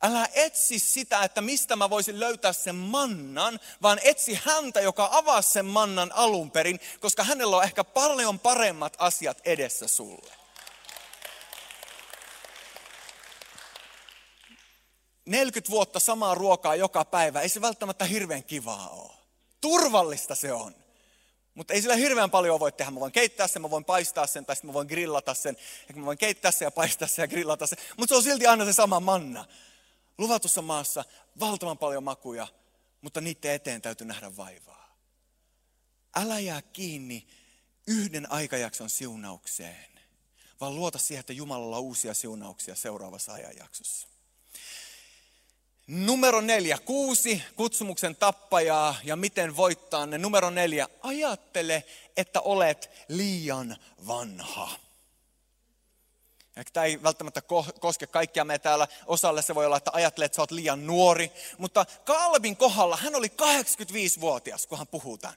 Älä 0.03 0.29
etsi 0.35 0.79
sitä, 0.79 1.23
että 1.23 1.41
mistä 1.41 1.77
mä 1.77 1.91
voisin 1.91 2.21
löytää 2.21 2.53
sen 2.53 2.75
mannan, 2.75 3.61
vaan 3.83 4.01
etsi 4.05 4.41
häntä, 4.45 4.81
joka 4.81 5.09
avaa 5.13 5.43
sen 5.43 5.67
mannan 5.67 6.13
alun 6.15 6.51
perin, 6.51 6.81
koska 7.01 7.25
hänellä 7.25 7.57
on 7.57 7.65
ehkä 7.65 7.85
paljon 7.85 8.39
paremmat 8.39 8.97
asiat 8.99 9.41
edessä 9.45 9.89
sulle. 9.89 10.42
40 15.27 15.71
vuotta 15.71 16.01
samaa 16.01 16.35
ruokaa 16.35 16.75
joka 16.75 17.05
päivä, 17.05 17.41
ei 17.41 17.49
se 17.49 17.61
välttämättä 17.61 18.05
hirveän 18.05 18.45
kivaa 18.45 18.89
ole. 18.89 19.13
Turvallista 19.61 20.35
se 20.35 20.53
on. 20.53 20.75
Mutta 21.55 21.75
ei 21.75 21.83
sillä 21.83 21.97
hirveän 21.97 22.31
paljon 22.31 22.61
voi 22.61 22.73
tehdä. 22.73 22.91
Mä 22.91 23.01
voin 23.01 23.13
keittää 23.13 23.47
sen, 23.47 23.63
mä 23.63 23.71
voin 23.71 23.85
paistaa 23.85 24.27
sen, 24.27 24.47
tai 24.47 24.57
sitten 24.57 24.69
mä 24.69 24.75
voin 24.75 24.89
grillata 24.89 25.35
sen. 25.35 25.57
Eikä 25.89 26.01
mä 26.01 26.07
voin 26.07 26.19
keittää 26.19 26.51
sen 26.51 26.67
ja 26.67 26.71
paistaa 26.71 27.09
sen 27.09 27.23
ja 27.23 27.29
grillata 27.29 27.67
sen. 27.67 27.79
Mutta 27.97 28.13
se 28.13 28.17
on 28.17 28.23
silti 28.23 28.47
aina 28.47 28.65
se 28.65 28.73
sama 28.73 29.01
manna. 29.01 29.45
Luvatussa 30.19 30.63
maassa 30.63 31.05
valtavan 31.41 31.79
paljon 31.79 32.05
makuja, 32.05 32.47
mutta 33.01 33.21
niiden 33.21 33.53
eteen 33.53 33.83
täytyy 33.83 34.07
nähdä 34.07 34.37
vaivaa. 34.37 34.97
Älä 36.17 36.41
jää 36.41 36.63
kiinni 36.63 37.27
yhden 37.87 38.33
aikajakson 38.33 38.91
siunaukseen, 38.91 39.87
vaan 40.61 40.75
luota 40.75 40.99
siihen, 40.99 41.21
että 41.21 41.33
Jumalalla 41.33 41.77
on 41.77 41.83
uusia 41.83 42.15
siunauksia 42.15 42.75
seuraavassa 42.75 43.33
ajanjaksossa. 43.33 44.12
Numero 45.87 46.41
neljä, 46.41 46.79
kuusi 46.79 47.43
kutsumuksen 47.57 48.17
tappajaa 48.17 48.97
ja 49.05 49.17
miten 49.17 49.57
voittaa 49.57 50.07
ne. 50.07 50.19
Numero 50.19 50.51
neljä, 50.51 50.89
ajattele, 51.03 51.85
että 52.17 52.41
olet 52.41 52.91
liian 53.09 53.77
vanha. 54.07 54.71
Tämä 56.73 56.87
ei 56.87 57.03
välttämättä 57.03 57.43
koske 57.81 58.07
kaikkia 58.07 58.45
me 58.45 58.59
täällä. 58.59 58.89
Osalle 59.07 59.43
se 59.43 59.55
voi 59.55 59.67
olla, 59.67 59.77
että 59.77 59.91
ajattelet, 59.95 60.27
että 60.27 60.37
sä 60.37 60.43
oot 60.43 60.51
liian 60.51 60.87
nuori. 60.87 61.33
Mutta 61.59 61.87
Kalbin 62.05 62.57
kohdalla 62.57 62.97
hän 62.97 63.15
oli 63.15 63.27
85-vuotias, 63.27 64.67
kun 64.67 64.79
hän 64.79 64.87
puhuu 64.87 65.19
tämän. 65.19 65.37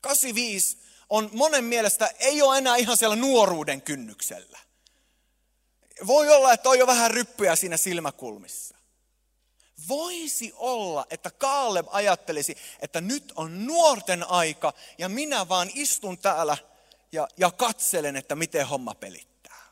85 0.00 0.78
on 1.10 1.30
monen 1.32 1.64
mielestä, 1.64 2.10
ei 2.18 2.42
ole 2.42 2.58
enää 2.58 2.76
ihan 2.76 2.96
siellä 2.96 3.16
nuoruuden 3.16 3.82
kynnyksellä. 3.82 4.58
Voi 6.06 6.28
olla, 6.28 6.52
että 6.52 6.68
on 6.68 6.78
jo 6.78 6.86
vähän 6.86 7.10
ryppyjä 7.10 7.56
siinä 7.56 7.76
silmäkulmissa. 7.76 8.79
Voisi 9.88 10.52
olla, 10.56 11.06
että 11.10 11.30
Kaaleb 11.30 11.86
ajattelisi, 11.90 12.56
että 12.80 13.00
nyt 13.00 13.32
on 13.36 13.66
nuorten 13.66 14.30
aika 14.30 14.72
ja 14.98 15.08
minä 15.08 15.48
vaan 15.48 15.70
istun 15.74 16.18
täällä 16.18 16.56
ja, 17.12 17.28
ja 17.36 17.50
katselen, 17.50 18.16
että 18.16 18.34
miten 18.34 18.66
homma 18.66 18.94
pelittää. 18.94 19.62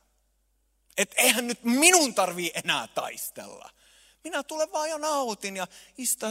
Että 0.96 1.14
eihän 1.18 1.46
nyt 1.46 1.64
minun 1.64 2.14
tarvii 2.14 2.52
enää 2.54 2.88
taistella. 2.88 3.70
Minä 4.24 4.42
tulen 4.42 4.72
vaan 4.72 4.90
ja 4.90 4.98
nautin 4.98 5.56
ja 5.56 5.66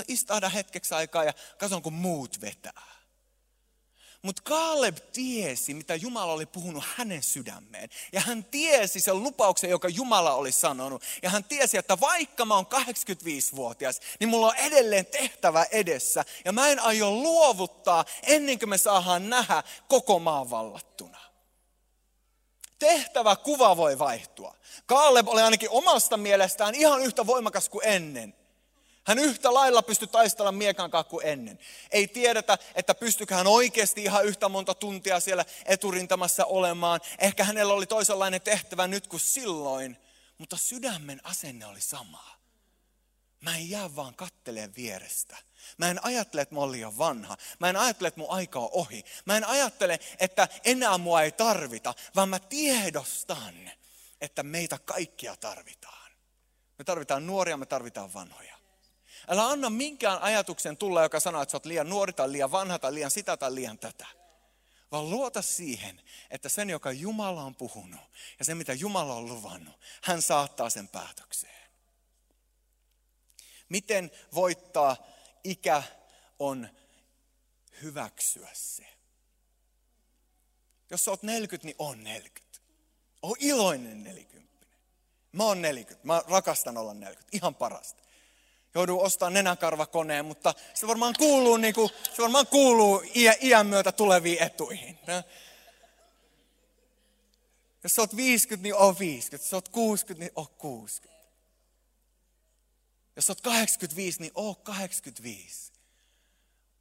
istahda 0.08 0.50
hetkeksi 0.50 0.96
aikaa 0.96 1.24
ja 1.24 1.34
katson 1.58 1.82
kun 1.82 1.94
muut 1.94 2.42
vetää. 2.42 2.97
Mutta 4.28 4.42
Kaaleb 4.46 4.98
tiesi, 5.14 5.74
mitä 5.74 5.96
Jumala 5.96 6.34
oli 6.34 6.46
puhunut 6.46 6.84
hänen 6.96 7.24
sydämeen. 7.24 7.90
Ja 8.12 8.22
hän 8.22 8.44
tiesi 8.44 9.00
sen 9.00 9.24
lupauksen, 9.24 9.70
joka 9.70 9.90
Jumala 9.90 10.34
oli 10.34 10.52
sanonut. 10.52 11.04
Ja 11.22 11.30
hän 11.30 11.44
tiesi, 11.44 11.78
että 11.78 12.00
vaikka 12.00 12.46
mä 12.46 12.56
oon 12.56 12.66
85-vuotias, 12.74 14.02
niin 14.20 14.30
mulla 14.30 14.48
on 14.48 14.56
edelleen 14.56 15.06
tehtävä 15.06 15.66
edessä. 15.72 16.26
Ja 16.46 16.52
mä 16.52 16.68
en 16.68 16.80
aio 16.80 17.12
luovuttaa 17.12 18.06
ennen 18.24 18.60
kuin 18.60 18.70
me 18.70 18.78
saadaan 18.78 19.30
nähdä 19.30 19.64
koko 19.88 20.20
maan 20.20 20.50
vallattuna. 20.50 21.20
Tehtävä 22.80 23.36
kuva 23.36 23.78
voi 23.78 24.00
vaihtua. 24.00 24.56
Kaaleb 24.86 25.28
oli 25.28 25.42
ainakin 25.42 25.70
omasta 25.70 26.18
mielestään 26.18 26.76
ihan 26.76 27.02
yhtä 27.02 27.28
voimakas 27.28 27.70
kuin 27.70 27.88
ennen. 27.88 28.37
Hän 29.08 29.20
yhtä 29.20 29.54
lailla 29.54 29.82
pystyi 29.82 30.08
taistella 30.08 30.52
miekan 30.52 30.92
kuin 31.10 31.26
ennen. 31.28 31.60
Ei 31.92 32.08
tiedetä, 32.08 32.58
että 32.76 32.96
pystykö 32.96 33.36
hän 33.36 33.48
oikeasti 33.48 34.04
ihan 34.04 34.26
yhtä 34.26 34.50
monta 34.50 34.74
tuntia 34.74 35.20
siellä 35.20 35.46
eturintamassa 35.66 36.46
olemaan. 36.46 37.00
Ehkä 37.20 37.44
hänellä 37.44 37.74
oli 37.74 37.86
toisenlainen 37.86 38.42
tehtävä 38.42 38.88
nyt 38.88 39.08
kuin 39.08 39.20
silloin, 39.20 39.98
mutta 40.38 40.58
sydämen 40.58 41.22
asenne 41.24 41.66
oli 41.66 41.82
sama. 41.82 42.38
Mä 43.42 43.58
en 43.58 43.70
jää 43.70 43.96
vaan 43.96 44.16
katteleen 44.16 44.76
vierestä. 44.76 45.38
Mä 45.78 45.90
en 45.90 46.06
ajattele, 46.06 46.42
että 46.42 46.56
mä 46.56 46.62
olen 46.62 46.72
liian 46.72 46.98
vanha. 46.98 47.38
Mä 47.60 47.70
en 47.70 47.76
ajattele, 47.76 48.08
että 48.08 48.20
mun 48.20 48.32
aika 48.32 48.60
on 48.60 48.70
ohi. 48.72 49.04
Mä 49.26 49.38
en 49.38 49.48
ajattele, 49.48 50.00
että 50.20 50.48
enää 50.66 50.98
mua 50.98 51.22
ei 51.22 51.32
tarvita, 51.32 51.94
vaan 52.16 52.30
mä 52.30 52.40
tiedostan, 52.40 53.72
että 54.22 54.44
meitä 54.44 54.78
kaikkia 54.78 55.36
tarvitaan. 55.36 56.12
Me 56.78 56.84
tarvitaan 56.84 57.28
nuoria, 57.28 57.58
me 57.58 57.66
tarvitaan 57.66 58.14
vanhoja. 58.14 58.57
Älä 59.28 59.48
anna 59.48 59.70
minkään 59.70 60.22
ajatuksen 60.22 60.78
tulla, 60.78 61.04
joka 61.04 61.20
sanoo, 61.20 61.42
että 61.42 61.52
sä 61.52 61.58
oot 61.58 61.66
liian 61.66 61.90
nuori 61.90 62.14
tai 62.14 62.32
liian 62.32 62.52
vanha 62.52 62.80
tai 62.80 62.94
liian 62.94 63.12
sitä 63.12 63.38
tai 63.38 63.56
liian 63.56 63.80
tätä. 63.80 64.08
Vaan 64.92 65.10
luota 65.10 65.42
siihen, 65.42 66.02
että 66.32 66.50
sen, 66.50 66.70
joka 66.70 66.92
Jumala 66.92 67.44
on 67.44 67.56
puhunut 67.56 68.02
ja 68.40 68.46
se, 68.46 68.56
mitä 68.56 68.74
Jumala 68.74 69.14
on 69.14 69.28
luvannut, 69.28 69.76
hän 70.02 70.22
saattaa 70.22 70.70
sen 70.70 70.88
päätökseen. 70.88 71.68
Miten 73.70 74.12
voittaa 74.36 74.98
ikä 75.44 75.84
on 76.40 76.70
hyväksyä 77.82 78.50
se. 78.54 78.88
Jos 80.90 81.06
sä 81.06 81.12
oot 81.12 81.24
40, 81.24 81.66
niin 81.66 81.76
on 81.80 82.04
40. 82.04 82.60
On 83.22 83.36
iloinen 83.40 84.04
40. 84.04 84.66
Mä 85.32 85.44
oon 85.44 85.62
40. 85.62 86.08
Mä 86.08 86.24
rakastan 86.28 86.78
olla 86.78 86.94
40. 86.94 87.30
Ihan 87.38 87.56
parasta 87.56 88.07
joudun 88.78 89.02
ostamaan 89.02 89.34
nenäkarvakoneen, 89.34 90.26
mutta 90.26 90.54
se 90.74 90.88
varmaan 90.88 91.14
kuuluu, 91.18 91.58
niin 91.58 91.74
kuin, 91.74 91.90
se 92.16 92.22
varmaan 92.22 92.48
kuuluu 92.48 93.04
iän 93.42 93.68
myötä 93.68 93.92
tuleviin 93.92 94.44
etuihin. 94.44 95.00
Jos 97.84 97.96
sä 97.96 98.02
oot 98.02 98.16
50, 98.16 98.64
niin 98.64 98.76
on 98.76 99.00
50. 99.00 99.44
Jos 99.44 99.50
sä 99.50 99.56
oot 99.58 99.70
60, 99.70 100.26
niin 100.26 100.32
on 100.36 100.48
60. 100.48 101.18
Jos 103.16 103.26
sä 103.26 103.32
oot 103.32 103.42
85, 103.42 104.20
niin 104.20 104.32
on 104.36 104.56
85. 104.56 105.74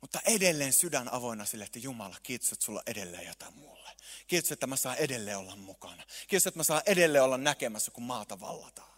Mutta 0.00 0.20
edelleen 0.26 0.72
sydän 0.72 1.12
avoinna 1.12 1.44
sille, 1.44 1.64
että 1.64 1.78
Jumala, 1.78 2.16
kiitos, 2.22 2.52
että 2.52 2.64
sulla 2.64 2.82
edelleen 2.86 3.26
jotain 3.26 3.54
mulle. 3.54 3.90
Kiitos, 4.26 4.52
että 4.52 4.66
mä 4.66 4.76
saan 4.76 4.96
edelleen 4.96 5.38
olla 5.38 5.56
mukana. 5.56 6.02
Kiitos, 6.28 6.46
että 6.46 6.58
mä 6.58 6.64
saan 6.64 6.82
edelleen 6.86 7.24
olla 7.24 7.38
näkemässä, 7.38 7.90
kun 7.90 8.04
maata 8.04 8.40
vallataan. 8.40 8.95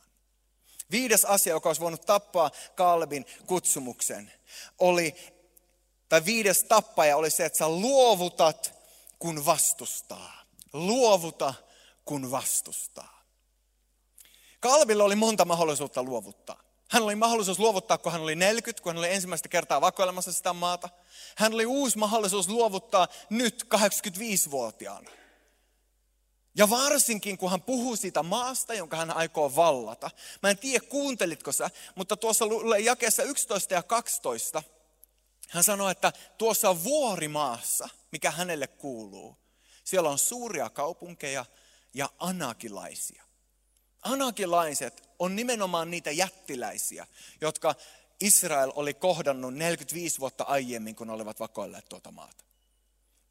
Viides 0.91 1.25
asia, 1.25 1.53
joka 1.53 1.69
olisi 1.69 1.81
voinut 1.81 2.07
tappaa 2.07 2.51
Kalbin 2.75 3.27
kutsumuksen, 3.47 4.33
oli, 4.79 5.15
tai 6.09 6.25
viides 6.25 6.65
tappaja 6.65 7.17
oli 7.17 7.31
se, 7.31 7.45
että 7.45 7.59
sä 7.59 7.69
luovutat, 7.69 8.75
kun 9.19 9.47
vastustaa. 9.47 10.45
Luovuta, 10.73 11.55
kun 12.05 12.31
vastustaa. 12.31 13.25
Kalvilla 14.61 15.05
oli 15.05 15.17
monta 15.17 15.45
mahdollisuutta 15.45 16.03
luovuttaa. 16.03 16.63
Hän 16.91 17.03
oli 17.03 17.15
mahdollisuus 17.15 17.59
luovuttaa, 17.59 17.99
kun 17.99 18.13
hän 18.13 18.21
oli 18.21 18.35
40, 18.35 18.83
kun 18.83 18.93
hän 18.93 18.99
oli 18.99 19.13
ensimmäistä 19.13 19.49
kertaa 19.49 19.81
vakoilemassa 19.81 20.33
sitä 20.33 20.53
maata. 20.53 20.89
Hän 21.37 21.55
oli 21.55 21.67
uusi 21.67 21.99
mahdollisuus 21.99 22.49
luovuttaa 22.49 23.09
nyt 23.31 23.67
85-vuotiaana. 23.75 25.11
Ja 26.59 26.71
varsinkin, 26.71 27.39
kun 27.39 27.51
hän 27.51 27.63
puhuu 27.63 27.97
siitä 27.97 28.23
maasta, 28.23 28.75
jonka 28.75 28.97
hän 28.97 29.11
aikoo 29.11 29.57
vallata. 29.57 30.11
Mä 30.43 30.51
en 30.51 30.59
tiedä, 30.59 30.87
kuuntelitko 30.89 31.53
sä, 31.53 31.71
mutta 31.95 32.17
tuossa 32.17 32.45
jakeessa 32.85 33.23
11 33.23 33.75
ja 33.75 33.83
12 33.83 34.63
hän 35.49 35.65
sanoi, 35.65 35.91
että 35.91 36.13
tuossa 36.39 36.85
vuorimaassa, 36.85 37.89
mikä 38.13 38.31
hänelle 38.31 38.67
kuuluu, 38.67 39.37
Siellä 39.85 40.11
on 40.11 40.19
suuria 40.19 40.71
kaupunkeja 40.71 41.45
ja 41.95 42.09
anakilaisia. 42.19 43.25
Anakilaiset 44.03 45.09
on 45.19 45.37
nimenomaan 45.37 45.91
niitä 45.91 46.11
jättiläisiä, 46.11 47.07
jotka 47.41 47.75
Israel 48.21 48.73
oli 48.75 48.95
kohdannut 48.95 49.55
45 49.55 50.19
vuotta 50.19 50.45
aiemmin, 50.45 50.95
kun 50.95 51.11
olivat 51.11 51.41
vakoilleet 51.41 51.89
tuota 51.89 52.11
maata. 52.11 52.45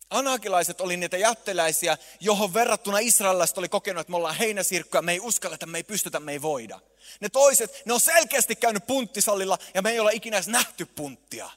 Anakilaiset 0.10 0.82
oli 0.82 0.98
niitä 0.98 1.18
jättiläisiä, 1.18 1.98
johon 2.20 2.54
verrattuna 2.54 3.00
israelilaiset 3.00 3.58
oli 3.58 3.70
kokenut, 3.70 4.02
että 4.02 4.12
me 4.12 4.18
ollaan 4.18 4.36
heinäsirkkoja, 4.36 5.02
me 5.02 5.12
ei 5.12 5.20
uskalleta, 5.20 5.66
me 5.66 5.78
ei 5.78 5.84
pystytä, 5.84 6.20
me 6.20 6.32
ei 6.32 6.42
voida. 6.42 6.80
Ne 7.20 7.30
toiset, 7.30 7.82
ne 7.86 7.94
on 7.94 8.00
selkeästi 8.00 8.56
käynyt 8.56 8.88
punttisalilla 8.88 9.58
ja 9.74 9.82
me 9.82 9.92
ei 9.92 10.00
olla 10.00 10.10
ikinä 10.10 10.38
edes 10.38 10.48
nähty 10.48 10.86
punttia. 10.86 11.50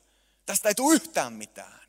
Tästä 0.47 0.69
ei 0.69 0.75
tule 0.75 0.95
yhtään 0.95 1.33
mitään. 1.33 1.81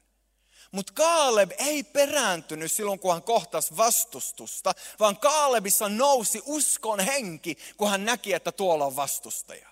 Mutta 0.72 0.94
Kaaleb 0.94 1.52
ei 1.58 1.84
perääntynyt 1.84 2.72
silloin, 2.72 3.00
kun 3.00 3.14
hän 3.14 3.24
kohtasi 3.24 3.78
vastustusta, 3.78 4.74
vaan 5.00 5.18
Kaalebissa 5.18 5.90
nousi 5.90 6.42
uskon 6.46 7.00
henki, 7.00 7.58
kun 7.78 7.90
hän 7.90 8.06
näki, 8.06 8.34
että 8.34 8.52
tuolla 8.52 8.86
on 8.86 8.96
vastustaja. 8.96 9.68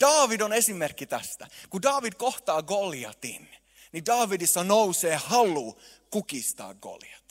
David 0.00 0.40
on 0.40 0.52
esimerkki 0.52 1.06
tästä. 1.06 1.46
Kun 1.70 1.82
David 1.82 2.12
kohtaa 2.12 2.62
Goliatin, 2.62 3.48
niin 3.92 4.06
Davidissa 4.06 4.64
nousee 4.64 5.16
halu 5.16 5.78
kukistaa 6.10 6.74
Goliat. 6.74 7.26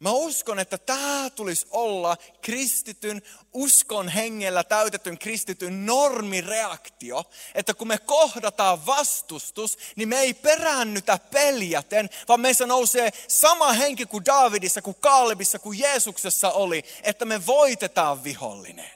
Mä 0.00 0.10
uskon, 0.10 0.58
että 0.58 0.78
tämä 0.78 1.30
tulisi 1.30 1.66
olla 1.70 2.16
kristityn, 2.42 3.22
uskon 3.52 4.08
hengellä 4.08 4.64
täytetyn 4.64 5.18
kristityn 5.18 5.86
normireaktio, 5.86 7.24
että 7.54 7.74
kun 7.74 7.88
me 7.88 7.98
kohdataan 7.98 8.86
vastustus, 8.86 9.78
niin 9.96 10.08
me 10.08 10.18
ei 10.18 10.34
peräännytä 10.34 11.18
peljäten, 11.18 12.10
vaan 12.28 12.40
meissä 12.40 12.66
nousee 12.66 13.10
sama 13.28 13.72
henki 13.72 14.06
kuin 14.06 14.24
Davidissa, 14.24 14.82
kuin 14.82 14.96
Kaalebissa, 15.00 15.58
kuin 15.58 15.78
Jeesuksessa 15.78 16.50
oli, 16.50 16.84
että 17.02 17.24
me 17.24 17.46
voitetaan 17.46 18.24
vihollinen. 18.24 18.95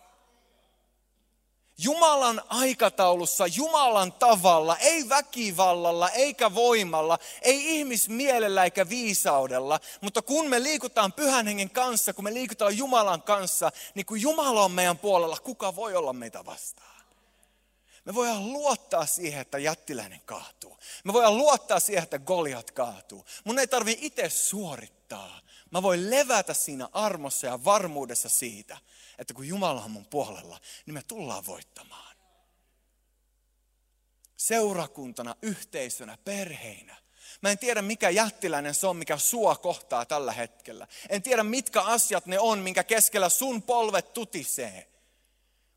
Jumalan 1.82 2.42
aikataulussa, 2.48 3.46
Jumalan 3.46 4.12
tavalla, 4.12 4.76
ei 4.76 5.08
väkivallalla 5.08 6.10
eikä 6.10 6.54
voimalla, 6.54 7.18
ei 7.42 7.78
ihmismielellä 7.78 8.64
eikä 8.64 8.88
viisaudella, 8.88 9.80
mutta 10.00 10.22
kun 10.22 10.48
me 10.48 10.62
liikutaan 10.62 11.12
pyhän 11.12 11.46
hengen 11.46 11.70
kanssa, 11.70 12.12
kun 12.12 12.24
me 12.24 12.34
liikutaan 12.34 12.76
Jumalan 12.78 13.22
kanssa, 13.22 13.72
niin 13.94 14.06
kun 14.06 14.20
Jumala 14.20 14.64
on 14.64 14.72
meidän 14.72 14.98
puolella, 14.98 15.36
kuka 15.38 15.76
voi 15.76 15.96
olla 15.96 16.12
meitä 16.12 16.44
vastaan? 16.44 17.00
Me 18.04 18.14
voidaan 18.14 18.52
luottaa 18.52 19.06
siihen, 19.06 19.40
että 19.40 19.58
jättiläinen 19.58 20.20
kaatuu. 20.24 20.78
Me 21.04 21.12
voidaan 21.12 21.36
luottaa 21.36 21.80
siihen, 21.80 22.02
että 22.02 22.18
Goliat 22.18 22.70
kaatuu. 22.70 23.24
Mun 23.44 23.58
ei 23.58 23.66
tarvi 23.66 23.98
itse 24.00 24.28
suorittaa. 24.28 25.40
Mä 25.70 25.82
voin 25.82 26.10
levätä 26.10 26.54
siinä 26.54 26.88
armossa 26.92 27.46
ja 27.46 27.64
varmuudessa 27.64 28.28
siitä, 28.28 28.78
että 29.18 29.34
kun 29.34 29.48
Jumala 29.48 29.84
on 29.84 29.90
mun 29.90 30.06
puolella, 30.06 30.60
niin 30.86 30.94
me 30.94 31.02
tullaan 31.02 31.46
voittamaan. 31.46 32.16
Seurakuntana, 34.36 35.36
yhteisönä, 35.42 36.18
perheinä. 36.24 36.96
Mä 37.42 37.50
en 37.50 37.58
tiedä 37.58 37.82
mikä 37.82 38.10
jättiläinen 38.10 38.74
se 38.74 38.86
on, 38.86 38.96
mikä 38.96 39.16
sua 39.18 39.56
kohtaa 39.56 40.06
tällä 40.06 40.32
hetkellä. 40.32 40.86
En 41.08 41.22
tiedä 41.22 41.42
mitkä 41.42 41.82
asiat 41.82 42.26
ne 42.26 42.38
on, 42.38 42.58
minkä 42.58 42.84
keskellä 42.84 43.28
sun 43.28 43.62
polvet 43.62 44.12
tutisee. 44.12 44.90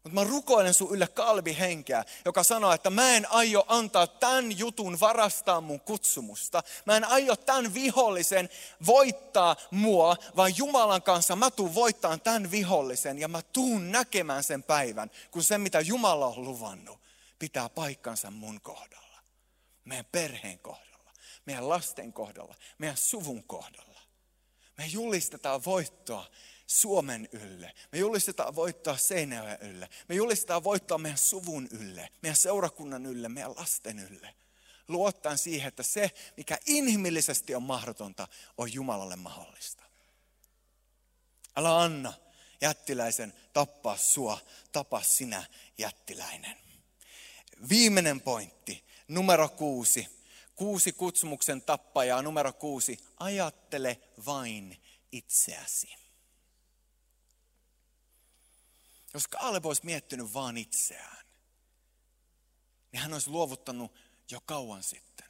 Mutta 0.03 0.19
mä 0.19 0.23
rukoilen 0.23 0.73
sun 0.73 0.95
ylle 0.95 1.07
kalbihenkeä, 1.07 2.05
joka 2.25 2.43
sanoo, 2.43 2.71
että 2.71 2.89
mä 2.89 3.15
en 3.15 3.31
aio 3.31 3.65
antaa 3.67 4.07
tämän 4.07 4.57
jutun 4.57 4.99
varastaa 4.99 5.61
mun 5.61 5.79
kutsumusta. 5.79 6.63
Mä 6.85 6.97
en 6.97 7.05
aio 7.05 7.35
tämän 7.35 7.73
vihollisen 7.73 8.49
voittaa 8.85 9.55
mua, 9.71 10.15
vaan 10.35 10.57
Jumalan 10.57 11.01
kanssa 11.01 11.35
mä 11.35 11.51
tuun 11.51 11.75
voittaan 11.75 12.21
tämän 12.21 12.51
vihollisen 12.51 13.19
ja 13.19 13.27
mä 13.27 13.41
tuun 13.41 13.91
näkemään 13.91 14.43
sen 14.43 14.63
päivän, 14.63 15.11
kun 15.31 15.43
se 15.43 15.57
mitä 15.57 15.79
Jumala 15.79 16.27
on 16.27 16.43
luvannut 16.43 16.99
pitää 17.39 17.69
paikkansa 17.69 18.31
mun 18.31 18.61
kohdalla. 18.61 19.19
Meidän 19.85 20.05
perheen 20.11 20.59
kohdalla, 20.59 21.11
meidän 21.45 21.69
lasten 21.69 22.13
kohdalla, 22.13 22.55
meidän 22.77 22.97
suvun 22.97 23.43
kohdalla. 23.43 23.99
Me 24.77 24.85
julistetaan 24.85 25.65
voittoa 25.65 26.25
Suomen 26.67 27.29
ylle. 27.31 27.73
Me 27.91 27.99
julistetaan 27.99 28.55
voittaa 28.55 28.97
Seinäjoen 28.97 29.57
ylle. 29.61 29.89
Me 30.09 30.15
julistetaan 30.15 30.63
voittaa 30.63 30.97
meidän 30.97 31.17
suvun 31.17 31.67
ylle, 31.71 32.09
meidän 32.21 32.37
seurakunnan 32.37 33.05
ylle, 33.05 33.29
meidän 33.29 33.55
lasten 33.55 33.99
ylle. 33.99 34.35
Luottaen 34.87 35.37
siihen, 35.37 35.67
että 35.67 35.83
se, 35.83 36.11
mikä 36.37 36.57
inhimillisesti 36.65 37.55
on 37.55 37.63
mahdotonta, 37.63 38.27
on 38.57 38.73
Jumalalle 38.73 39.15
mahdollista. 39.15 39.83
Älä 41.55 41.81
anna 41.81 42.13
jättiläisen 42.61 43.33
tappaa 43.53 43.97
sua, 43.97 44.37
tapa 44.71 45.01
sinä 45.01 45.43
jättiläinen. 45.77 46.57
Viimeinen 47.69 48.21
pointti, 48.21 48.83
numero 49.07 49.49
kuusi. 49.49 50.23
Kuusi 50.55 50.91
kutsumuksen 50.91 51.61
tappajaa, 51.61 52.21
numero 52.21 52.53
kuusi. 52.53 52.99
Ajattele 53.17 53.99
vain 54.25 54.81
itseäsi. 55.11 56.02
Jos 59.13 59.27
Kaaleb 59.27 59.65
olisi 59.65 59.85
miettinyt 59.85 60.33
vaan 60.33 60.57
itseään, 60.57 61.25
niin 62.91 63.01
hän 63.01 63.13
olisi 63.13 63.29
luovuttanut 63.29 63.91
jo 64.31 64.41
kauan 64.45 64.83
sitten. 64.83 65.27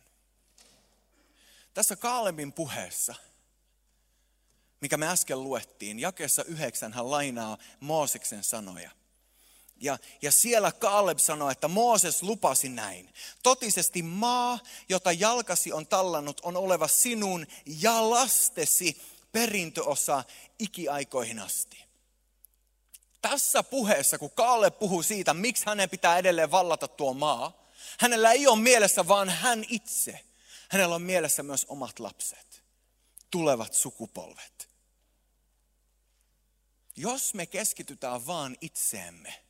Tässä 1.73 1.95
Kaalebin 1.95 2.53
puheessa, 2.53 3.15
mikä 4.81 4.97
me 4.97 5.07
äsken 5.07 5.43
luettiin, 5.43 5.99
jakeessa 5.99 6.43
yhdeksän 6.43 6.93
hän 6.93 7.11
lainaa 7.11 7.57
Mooseksen 7.79 8.43
sanoja. 8.43 8.91
Ja, 9.77 9.97
ja 10.21 10.31
siellä 10.31 10.71
Kaaleb 10.71 11.17
sanoi, 11.17 11.51
että 11.51 11.67
Mooses 11.67 12.23
lupasi 12.23 12.69
näin. 12.69 13.13
Totisesti 13.43 14.01
maa, 14.01 14.59
jota 14.89 15.11
jalkasi 15.11 15.73
on 15.73 15.87
tallannut, 15.87 16.41
on 16.43 16.57
oleva 16.57 16.87
sinun 16.87 17.47
ja 17.65 18.09
lastesi 18.09 19.01
perintöosa 19.31 20.23
ikiaikoihin 20.59 21.39
asti 21.39 21.92
tässä 23.29 23.63
puheessa, 23.63 24.17
kun 24.17 24.31
Kaalle 24.31 24.71
puhuu 24.71 25.03
siitä, 25.03 25.33
miksi 25.33 25.65
hänen 25.65 25.89
pitää 25.89 26.17
edelleen 26.17 26.51
vallata 26.51 26.87
tuo 26.87 27.13
maa, 27.13 27.67
hänellä 27.99 28.31
ei 28.31 28.47
ole 28.47 28.59
mielessä 28.59 29.07
vaan 29.07 29.29
hän 29.29 29.65
itse. 29.67 30.19
Hänellä 30.69 30.95
on 30.95 31.01
mielessä 31.01 31.43
myös 31.43 31.65
omat 31.69 31.99
lapset, 31.99 32.63
tulevat 33.31 33.73
sukupolvet. 33.73 34.69
Jos 36.95 37.33
me 37.33 37.45
keskitytään 37.45 38.27
vaan 38.27 38.57
itseemme, 38.61 39.43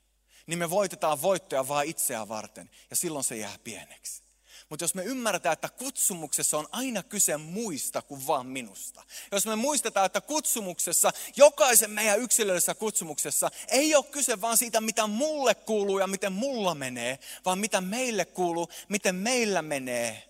niin 0.48 0.60
me 0.60 0.70
voitetaan 0.70 1.22
voittoja 1.22 1.68
vaan 1.68 1.86
itseä 1.86 2.28
varten 2.28 2.70
ja 2.90 2.96
silloin 2.96 3.24
se 3.24 3.36
jää 3.36 3.60
pieneksi. 3.64 4.23
Mutta 4.74 4.84
jos 4.84 4.96
me 4.96 5.04
ymmärretään, 5.04 5.54
että 5.54 5.70
kutsumuksessa 5.70 6.58
on 6.58 6.68
aina 6.72 7.04
kyse 7.04 7.38
muista 7.38 8.02
kuin 8.02 8.28
vaan 8.28 8.48
minusta. 8.48 9.04
Jos 9.32 9.46
me 9.46 9.56
muistetaan, 9.56 10.06
että 10.06 10.22
kutsumuksessa, 10.22 11.12
jokaisen 11.36 11.92
meidän 11.92 12.20
yksilöllisessä 12.20 12.76
kutsumuksessa 12.76 13.52
ei 13.68 13.96
ole 13.96 14.04
kyse 14.04 14.42
vaan 14.42 14.58
siitä, 14.58 14.82
mitä 14.82 15.08
mulle 15.08 15.56
kuuluu 15.56 16.00
ja 16.00 16.08
miten 16.08 16.34
mulla 16.34 16.76
menee, 16.76 17.20
vaan 17.46 17.60
mitä 17.60 17.82
meille 17.82 18.26
kuuluu, 18.26 18.70
miten 18.90 19.16
meillä 19.16 19.62
menee, 19.62 20.30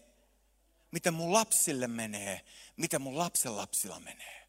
miten 0.92 1.14
mun 1.14 1.34
lapsille 1.34 1.88
menee, 1.88 2.42
miten 2.78 3.02
mun 3.02 3.18
lapsen 3.18 3.58
lapsilla 3.58 4.00
menee. 4.00 4.48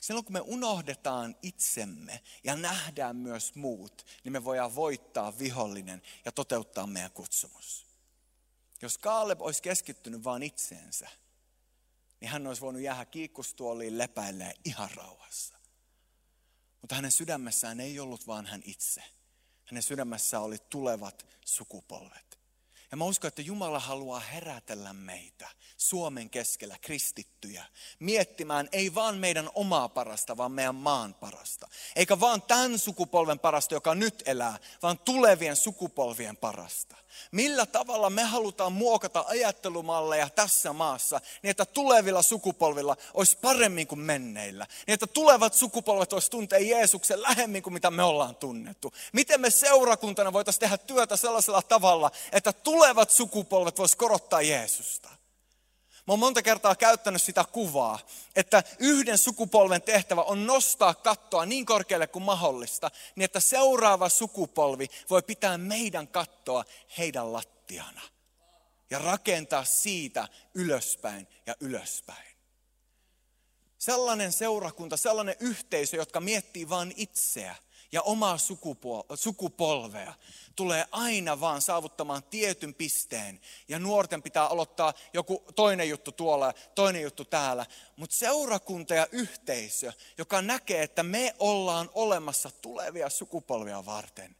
Silloin 0.00 0.24
kun 0.24 0.32
me 0.32 0.40
unohdetaan 0.40 1.36
itsemme 1.42 2.20
ja 2.44 2.56
nähdään 2.56 3.16
myös 3.16 3.54
muut, 3.54 4.06
niin 4.24 4.32
me 4.32 4.44
voidaan 4.44 4.74
voittaa 4.74 5.38
vihollinen 5.38 6.02
ja 6.24 6.32
toteuttaa 6.32 6.86
meidän 6.86 7.10
kutsumus. 7.10 7.83
Jos 8.82 8.98
Kaaleb 8.98 9.42
olisi 9.42 9.62
keskittynyt 9.62 10.24
vain 10.24 10.42
itseensä, 10.42 11.08
niin 12.20 12.28
hän 12.28 12.46
olisi 12.46 12.62
voinut 12.62 12.82
jäädä 12.82 13.04
kiikkustuoliin 13.04 13.98
lepäilleen 13.98 14.54
ihan 14.64 14.90
rauhassa. 14.94 15.54
Mutta 16.80 16.94
hänen 16.94 17.12
sydämessään 17.12 17.80
ei 17.80 18.00
ollut 18.00 18.26
vaan 18.26 18.46
hän 18.46 18.62
itse. 18.64 19.02
Hänen 19.64 19.82
sydämessään 19.82 20.42
oli 20.42 20.58
tulevat 20.58 21.26
sukupolvet. 21.44 22.38
Ja 22.90 22.96
mä 22.96 23.04
uskon, 23.04 23.28
että 23.28 23.42
Jumala 23.42 23.78
haluaa 23.78 24.20
herätellä 24.20 24.92
meitä 24.92 25.48
Suomen 25.76 26.30
keskellä 26.30 26.78
kristittyjä 26.80 27.64
miettimään 27.98 28.68
ei 28.72 28.94
vaan 28.94 29.18
meidän 29.18 29.50
omaa 29.54 29.88
parasta, 29.88 30.36
vaan 30.36 30.52
meidän 30.52 30.74
maan 30.74 31.14
parasta. 31.14 31.68
Eikä 31.96 32.20
vaan 32.20 32.42
tämän 32.42 32.78
sukupolven 32.78 33.38
parasta, 33.38 33.74
joka 33.74 33.94
nyt 33.94 34.22
elää, 34.26 34.58
vaan 34.82 34.98
tulevien 34.98 35.56
sukupolvien 35.56 36.36
parasta. 36.36 36.96
Millä 37.30 37.66
tavalla 37.66 38.10
me 38.10 38.22
halutaan 38.22 38.72
muokata 38.72 39.24
ajattelumalleja 39.28 40.30
tässä 40.30 40.72
maassa, 40.72 41.20
niin 41.42 41.50
että 41.50 41.64
tulevilla 41.64 42.22
sukupolvilla 42.22 42.96
olisi 43.14 43.38
paremmin 43.42 43.86
kuin 43.86 43.98
menneillä. 43.98 44.66
Niin 44.86 44.94
että 44.94 45.06
tulevat 45.06 45.54
sukupolvet 45.54 46.12
olisi 46.12 46.30
tuntee 46.30 46.60
Jeesuksen 46.60 47.22
lähemmin 47.22 47.62
kuin 47.62 47.74
mitä 47.74 47.90
me 47.90 48.02
ollaan 48.02 48.36
tunnettu. 48.36 48.92
Miten 49.12 49.40
me 49.40 49.50
seurakuntana 49.50 50.32
voitaisiin 50.32 50.60
tehdä 50.60 50.78
työtä 50.78 51.16
sellaisella 51.16 51.62
tavalla, 51.62 52.10
että 52.32 52.52
tulevat 52.52 53.10
sukupolvet 53.10 53.78
voisivat 53.78 53.98
korottaa 53.98 54.42
Jeesusta. 54.42 55.23
Mä 56.06 56.12
oon 56.12 56.18
monta 56.18 56.42
kertaa 56.42 56.76
käyttänyt 56.76 57.22
sitä 57.22 57.44
kuvaa, 57.52 57.98
että 58.36 58.62
yhden 58.78 59.18
sukupolven 59.18 59.82
tehtävä 59.82 60.22
on 60.22 60.46
nostaa 60.46 60.94
kattoa 60.94 61.46
niin 61.46 61.66
korkealle 61.66 62.06
kuin 62.06 62.22
mahdollista, 62.22 62.90
niin 63.16 63.24
että 63.24 63.40
seuraava 63.40 64.08
sukupolvi 64.08 64.86
voi 65.10 65.22
pitää 65.22 65.58
meidän 65.58 66.08
kattoa 66.08 66.64
heidän 66.98 67.32
lattiana 67.32 68.00
ja 68.90 68.98
rakentaa 68.98 69.64
siitä 69.64 70.28
ylöspäin 70.54 71.28
ja 71.46 71.54
ylöspäin. 71.60 72.34
Sellainen 73.78 74.32
seurakunta, 74.32 74.96
sellainen 74.96 75.36
yhteisö, 75.40 75.96
jotka 75.96 76.20
miettii 76.20 76.68
vain 76.68 76.94
itseä 76.96 77.56
ja 77.94 78.02
omaa 78.02 78.38
sukupolvea, 79.14 80.14
tulee 80.56 80.86
aina 80.90 81.40
vaan 81.40 81.60
saavuttamaan 81.60 82.22
tietyn 82.22 82.74
pisteen. 82.74 83.40
Ja 83.68 83.78
nuorten 83.78 84.22
pitää 84.22 84.46
aloittaa 84.46 84.94
joku 85.12 85.44
toinen 85.54 85.88
juttu 85.88 86.12
tuolla 86.12 86.54
toinen 86.74 87.02
juttu 87.02 87.24
täällä. 87.24 87.66
Mutta 87.96 88.16
seurakunta 88.16 88.94
ja 88.94 89.06
yhteisö, 89.12 89.92
joka 90.18 90.42
näkee, 90.42 90.82
että 90.82 91.02
me 91.02 91.34
ollaan 91.38 91.90
olemassa 91.94 92.50
tulevia 92.62 93.10
sukupolvia 93.10 93.86
varten, 93.86 94.36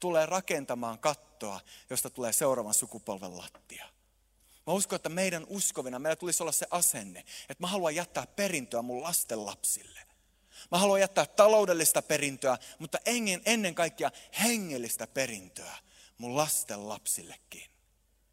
tulee 0.00 0.26
rakentamaan 0.26 0.98
kattoa, 0.98 1.60
josta 1.90 2.10
tulee 2.10 2.32
seuraavan 2.32 2.74
sukupolven 2.74 3.38
lattia. 3.38 3.86
Mä 4.66 4.72
uskon, 4.72 4.96
että 4.96 5.08
meidän 5.08 5.46
uskovina 5.48 5.98
meillä 5.98 6.16
tulisi 6.16 6.42
olla 6.42 6.52
se 6.52 6.66
asenne, 6.70 7.20
että 7.20 7.60
mä 7.60 7.66
haluan 7.66 7.94
jättää 7.94 8.26
perintöä 8.26 8.82
mun 8.82 9.02
lasten 9.02 9.46
lapsille. 9.46 10.11
Mä 10.70 10.78
haluan 10.78 11.00
jättää 11.00 11.26
taloudellista 11.26 12.02
perintöä, 12.02 12.58
mutta 12.78 12.98
ennen, 13.46 13.74
kaikkea 13.74 14.10
hengellistä 14.42 15.06
perintöä 15.06 15.74
mun 16.18 16.36
lasten 16.36 16.88
lapsillekin. 16.88 17.70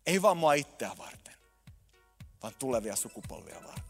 Ei 0.06 0.22
vaan 0.22 0.38
mua 0.38 0.54
itseä 0.54 0.92
varten, 0.98 1.36
vaan 2.44 2.54
tulevia 2.60 2.96
sukupolvia 2.96 3.64
varten. 3.64 3.90